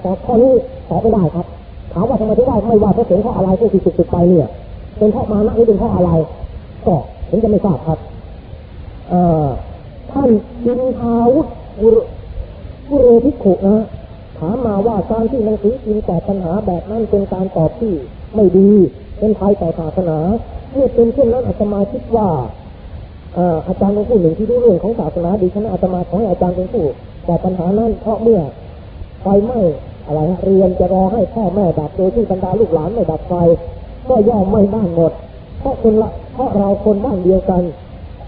[0.00, 0.52] แต่ข้อนี้
[0.88, 1.46] ตอบไม่ได้ครับ
[1.92, 4.48] ถามว่าทำไมถึงได้ไม่ว่าพระสงฆ์เพราะอะไรพวกที่สุดๆไปเนี่ย
[4.98, 6.10] เป็นเพราะมานะหรือเป็นเพราะอะไร
[6.86, 6.94] ก็
[7.28, 7.98] ผมจะไม่ทราบครับ
[9.08, 9.46] เอ่อ
[10.12, 10.30] ท่าน
[10.64, 11.50] จินทาวุฒิ
[12.88, 13.78] กุเรพิขุนะ
[14.38, 17.94] ถามมาว่าการที่หนังสือจินตอบปัญหาแบบนั้นเป็นการตอบที่
[18.34, 18.68] ไม่ดี
[19.18, 20.18] เป็นภัยต่อศาสนา
[20.72, 22.28] เมื่อเป็นเช่นนั้นอาตมาคิดว่า
[23.34, 26.84] เอ่อาจารย์เป็นผู้หนึ่งที่รู้เรื่องของศาสนาดีฉะนั้นอาตมาขอให้อาจารย์เป็นผู้
[27.26, 28.40] ตอบปัญหานั้นเพราะเมื่อ
[29.22, 29.60] ไฟไหม้
[30.06, 33.34] อะไรเรียนจะรอให้พ่อแม่ดับโดยที่บรรดาลูกหลานไม่ดับไฟ
[34.08, 35.12] ก็ย่อมไม่บ้านหมด
[35.60, 37.62] เพราะคนละเพราะเราคนบ้านเดียวกัน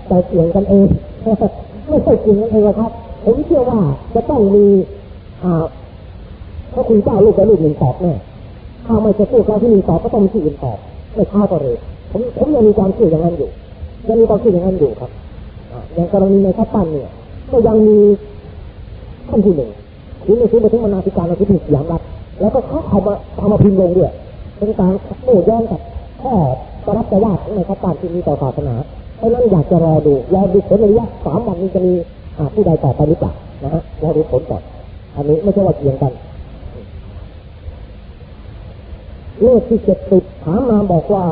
[0.08, 0.86] แต่เกี่ยงกันเอง
[1.88, 2.92] ไม่ใช่เกี่ยงกันเองครับ
[3.24, 3.80] ผมเชื่อว่า
[4.14, 4.66] จะต้องมี
[5.44, 5.64] อ่า
[6.72, 8.12] พระคุณเจ้าลูกกับลูกหนึ่งตอบแน่
[8.86, 10.78] ถ้าไม่จะพูดเราที่หนึ่งตอบก็ต้องมีที่อื่นตอบ
[11.14, 11.76] ไม่ช้าก็เร็ว
[12.12, 13.50] ผมผมยังมีความเชื่ออย่างนั้นอยู่
[14.08, 15.10] ยังมีความเชื่ออย่างนั้นอยู่ครับ
[15.94, 17.10] อย่างกรณีในทัพปั้นเนี่ย
[17.50, 17.98] ก็ยังมี
[19.28, 19.70] ท่านผู้หนึ่ง
[20.24, 22.02] ที่ในซื้อมาถึงมนาธิการเราที่ถึงสยามรัฐ
[22.40, 24.10] แล้วก็เขาเอามาเอามาพิมพ์ลงด้วย
[24.58, 24.92] เป็นการ
[25.24, 25.80] โต้แย้งกับ
[26.22, 26.34] ข้อ
[26.84, 28.74] ประรับแต่ว่าในทัพปั้นที่มีต่อศาสนา
[29.16, 31.92] เพราะนั้นอยากจะรอดูรอดูผลระยะสามวันนี้จะมี
[32.54, 33.32] ผู้ใดต่อไปหรือเปล่า
[33.64, 34.62] นะฮะรอดูผลก่อน
[35.16, 36.12] อันนี้ไม่ใช่ว่าเกี่ยงกัน
[39.42, 41.26] เลขที่เจ็ดสิบถามมาบอกว่า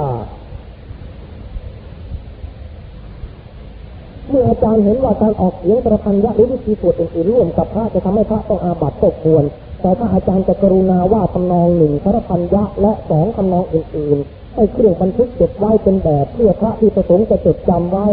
[4.29, 9.45] เมื่ออาจารย์เห็นว่าการออกเสียงประพันยะหรือวิธีสวดอื่นๆร่วมกับพระจะทำให้พระต้องอาบัติตกควร
[9.81, 18.07] แต่ถ้าอาจารย์จะกรุณาว่าทำนองหนึ่งพระพันยะและสองทำนองอื่นๆให้เครื่องบันทึกเก็บไว้เป็นแบบเพื่อพระที่ประสงค์จะจดจำไว้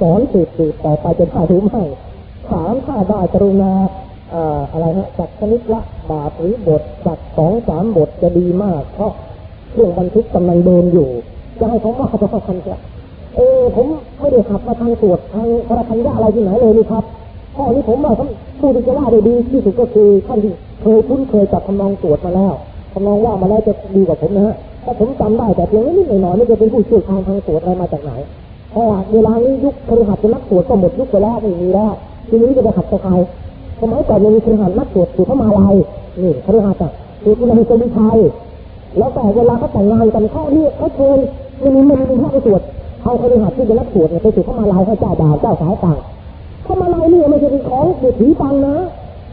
[0.00, 1.82] สอนสืบสืบต่อไปจะได้หรือไม่
[2.48, 3.72] ถามถ้าได้กรุณา
[4.34, 5.80] อ่ออะไรฮะจากชนิดละ
[6.10, 9.12] บาทหรือบทจากสองสามบทจะดีมากเพราะ
[9.70, 11.08] เครื่องบันทึกกำลังเดินอยู่
[11.58, 12.76] จะให้ผมว่าเขาจะเข้าคันจะ
[13.36, 13.86] เออผม
[14.20, 17.04] ไม่ได้ขับมาทางตรวจทางพระคันยะอะไรที่ไหนเลยนี่ครับ
[17.56, 18.12] ข้อนี้ผมว่า
[18.60, 20.52] ผู้ที่จะว่าได้ดีที่สุดก็คือท่านที่
[20.82, 22.54] เคยคุ้นเคยจับทำนองตรวจมาแล้ว
[22.92, 28.12] ทำนองว่ามาแล้วจะดีกว่าผมนะฮะถ้าผมจำได้แต่เพียงนิดหน่อยๆไม่จะเป็นผู้เชี่ยวชาญทางตรวจอะไรมาจากไหน
[28.70, 31.92] เพราะว่าเวลานี้ยุคคฤหัสถ์นักตรวจก็หมดยุคไปแล้วไม่มีแล้ว
[32.28, 33.12] ทีนี้จะไปหัดกับใคร
[33.80, 35.74] สมัยก่อนยังมีคฤหัสถ์นักตรวจตรวจเข้ามาลาย
[36.22, 36.92] นี่คฤหัสถ์อะ
[37.24, 38.18] ตรวจอุณหภูมิชัย
[38.98, 41.18] แล้วแต่เวลาเขาแต่งงานกันเขาเรียกเขาเชิญ
[41.62, 42.62] มันมีมันมีพระไปตรวจ
[43.02, 45.98] เอาคฤหัสถ์ที่เป็นนักตรวจเนี่ยไปตรวจเข้ามาลายให้เจ้าบ่าวเจ้าสาวต่าง
[46.64, 48.76] เข้ามาลายนี่ไม่ใช่เป็นของเด็กผีปังนะ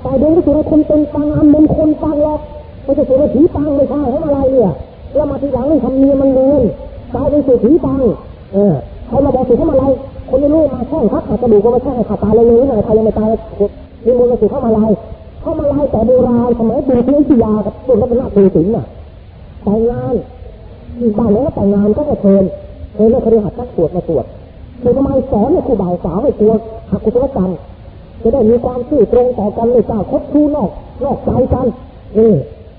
[0.02, 2.40] แต่เดินไปตรวจให้คนเป็นปังอันมงคลปังหรอก
[2.84, 4.72] ไม่ใช่ตรวจให้ผีปังไม่ใช่เข้ามาลายเนี่ย
[5.16, 6.64] แล้วมาทีหลังนี่ทำเนียมันเรียน
[7.14, 8.02] กลายเป็นสูตรผีปัง
[8.54, 8.74] เออ
[9.08, 9.92] เขามาบอกสูตรเข้ามาลาย
[10.30, 13.30] คนไม่รู้มาแช่งครับอาจจะดูก็มาแช่งขาตายเลยเลยหน่อยใครยังไม่ตาย
[14.06, 14.92] มีมูลสูตรเข้ามาลาย
[15.42, 18.86] เข้ามาลายแต่โบราณสมัยบุญเลี้ยงพิยากับบุญรัตนโกสินทร์น่ะ
[19.64, 20.16] แต่งงาน
[21.18, 22.44] บ้านแล้วแต่งงานก็จะเชิญ
[22.94, 24.26] เชิญแล้วคฤหัสถ์นักตรวจมาตรวจ
[24.82, 26.54] คือทำไมสอนเนี่ยครูบ่าวสาวให้กลัว
[26.92, 27.52] หักกุศลกรรม
[28.22, 30.70] จะได้มีความซื่อตรงต่อกันเลยจ้าคบชูนอก
[31.04, 31.68] นอกใจกัน
[32.18, 32.34] นี่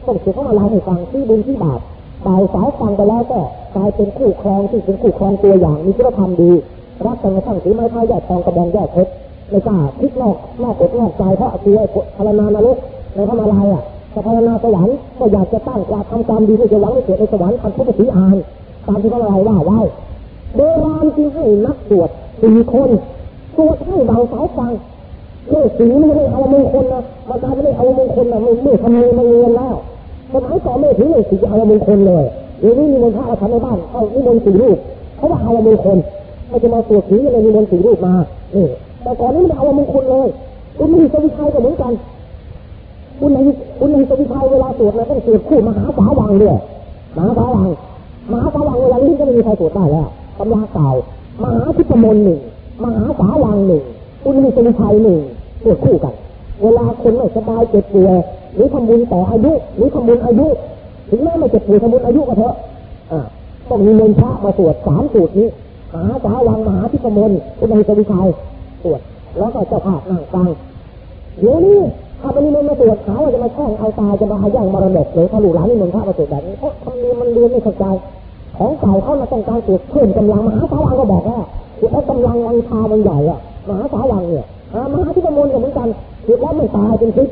[0.06, 1.80] ต้องเสียเข้ามาลายให้ฟังที่บุญที่บาป
[2.26, 3.40] บ่าวสาวฟังไปแล้วก็
[3.76, 6.50] กลายเป็นคู่ครองที่เป็นคู่ครองตัวอย่างมีคุณธรรมดี
[7.06, 9.10] รักกันกระทั่งสีไม้ท้ายแยกทองกระบองแยกเพชร
[9.50, 12.76] ไม่กล้าคิดนอกนอกอกนอกใจเพราะตัวไอ้พานานรก
[13.14, 18.36] ในพระมาลายอะ แต่พารนาสวรรค์ก็อยากจะตั้งอยากทำกรรมดีเพื่อจะหวังให้เกิดในสวรรค์ทันพุทธศีอาน
[18.86, 19.80] ตามที่พระมาลาว่าไว้
[20.54, 22.08] โบราณจึงให้นักตรวจ
[22.42, 22.90] สี่คน
[23.56, 24.72] ตรวจให้บาวสาวฟัง
[25.50, 29.76] เลขสีไม่ได้เอามงคลนะมาการไม่ได้เอามงคลนะไม่ไม่ทำเงินมาเงินแล้ว
[30.32, 32.24] สมัยก่อนไม่ถือเลขสีเอามงคลเลย
[32.60, 34.76] เดี๋ยวนี้มีมนต์พระอาทำในบ้านเอานิมนต์สี่รูป
[35.16, 35.98] เขาว่าเอามงคล
[36.48, 38.14] ไม่จะมาตรวจสีอะไรนิมนต์สี่รูปมา
[38.54, 38.66] นี่
[39.02, 40.28] แต่ก่อนนี้ไม่ได้เอามงคลเลย
[40.78, 41.92] คุณมีสวิชัยก็เหมือนกัน
[43.18, 43.38] คุณใน
[43.78, 46.56] คุณในสวิชัยเวลาตรวจนะต้องตรวจคู่มหาสาวังด้วย
[47.16, 47.68] มหาสาวัง
[48.32, 50.08] มหาสาวังเวลานี้ก็ไม่มีใครตรวจได้แล้ว
[50.38, 50.88] ตำราเก่า
[51.42, 52.40] มหาทิพมนหนึ่ง
[52.84, 53.82] มหาสาวังหนึ่ง
[54.22, 55.20] คุณมีสวิชัยหนึ่ง
[55.64, 56.14] ตรวจคู่กัน
[56.62, 58.16] เวลาคนไม่สบายเจ็บป่วย
[58.54, 60.46] หรือทำบุญต่ออายุหรือทำบุญอายุ
[61.10, 62.54] ถึงแม้ไม่เจ็บป่วยทำบุญอายุก็เถอะ
[63.12, 63.20] อ่า
[63.68, 65.48] ต้องมีเงินพระมาตรวจสามสูตรนี้
[65.92, 68.28] มหาสาวังมหาทิพมนคุณในสวิชัย
[68.84, 69.00] ตรวจ
[69.38, 70.48] แล้วก็เจ้าภาพนั่งฟัง
[71.38, 71.80] เดี๋ยวนี้
[72.22, 77.84] ถ้าเป็นนิมนมาตรวจเขาจะมาแช่งเอาตายจะมาอาย่างมรดกหรือถ้าลูกหลานนิมนต์พระมาตรวจแบบนี้เพราะทำเนียมมันเรียนไม่เข้าใจ
[78.58, 81.38] ของเก่าเขามาต้องการตรวจเพิ่มกำลังมหาสาวังก็บอกว่า
[81.80, 84.44] แล้วกำลังวังชามันใหญ่อะมหาสาวังเนี่ย
[84.74, 85.88] อ่ามหาที่ประมวลก็เหมือนกัน
[86.26, 87.28] ตรวจแล้วไม่ตายเป็นพิษ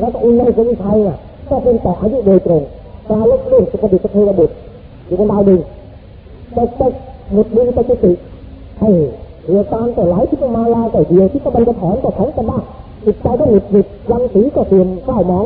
[0.00, 1.16] แล้วก็องค์ในสวิชัยเนี่ย
[1.50, 2.62] ก็เป็นต่ออายุโดยตรง
[3.10, 4.54] ตาลกเรื่องสุขดิสเทวบุตร
[5.06, 5.60] อยู่บนดาวดึง
[6.56, 6.86] ต่แต่
[7.32, 8.12] หมดดึงไปจุติ
[8.80, 8.88] ให้
[9.44, 12.62] เรือตามแต่หลายที่ประมาลาแต่เดียวที่กำลังจะถอนก็ถอนกันบ้าง
[13.04, 15.44] จิตใจก็หงุดหงิดยังสีก็เสื่อมเศร้ามอง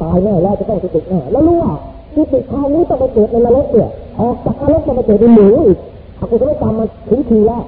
[0.00, 1.72] ตายแน่แล้วจะต้องจุติแน่แล้วรู้ว่า
[2.14, 5.78] จุติคราวนี้ต้องไปเกิดในนรกเนี่ยออกจากนรกจะไปเกิดในหมูอีก
[6.20, 7.62] อกุศลกรรมมาถึงทีแล้ว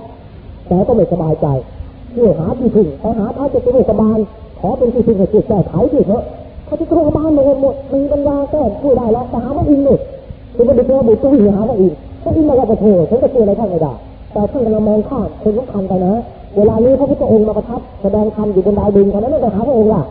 [0.66, 1.46] แต่ก็ไม่สบายใจ
[2.12, 4.18] เพื่อหาที่พึ่งไปหาพระเจะเป็นสบาย
[4.60, 6.22] ขอเป็นที่พึ่งให้ช่วยแก้ไขด้วยเถอะ
[6.64, 9.98] เขาที่โรงพยาบาลหมดหมดมีปัญญาแก้ช่วยได้แล้วแต่หาว่าอินเนี่ย
[10.54, 11.92] คือมันเป็นตัวบุตรตัววิ่งหาว่าอิน
[12.22, 13.92] ถ้าอินมาก็จะโทษฉันจะช่วยอะไรท่านไม่ได้
[14.32, 16.14] แต่ท่านกำลังมองข้ามคนสำคัญไปนะ
[16.56, 20.02] เวลานี้พระพุทธองค์มาประทับแสดงธรรมอยู่บนดาวดึงเท่านั้นไม่ต้องหาพระองค์ล่ะ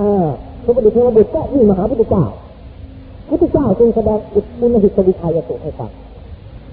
[0.00, 0.24] อ่า
[0.64, 2.24] พระบุตรเทวบุตรก็วิ่งมาหาพุทธเจ้า
[3.28, 5.90] พุทธเจ้าจึงแสดงอุตมุนหิตวิชัยสุให้ฟัง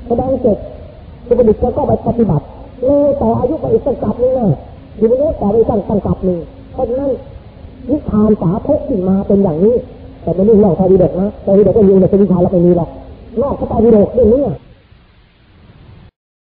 [0.07, 0.57] แสดงเสร็จ
[1.27, 2.45] พระบุตรก็ไปปฏิบัติ
[2.85, 4.49] เลยต่ออายุไปอีกตั้งกับหนึงนะ
[4.97, 6.39] อยู่บนนี้ต่อไปตั้งตั้งกับหนึ่ง
[6.73, 7.11] เพราะฉะนั้น
[7.89, 9.75] นิทานสาพกขึ้นมาเป็นอย่างนี้
[10.21, 12.89] แต่ไม่ได้เล่าทยดีเด็กนะทยดีเด็กก็ยู่ในสวิชาแล้วไม่มีหรอก
[13.41, 14.41] นอกพระไตรปิฎกเรื่องนี้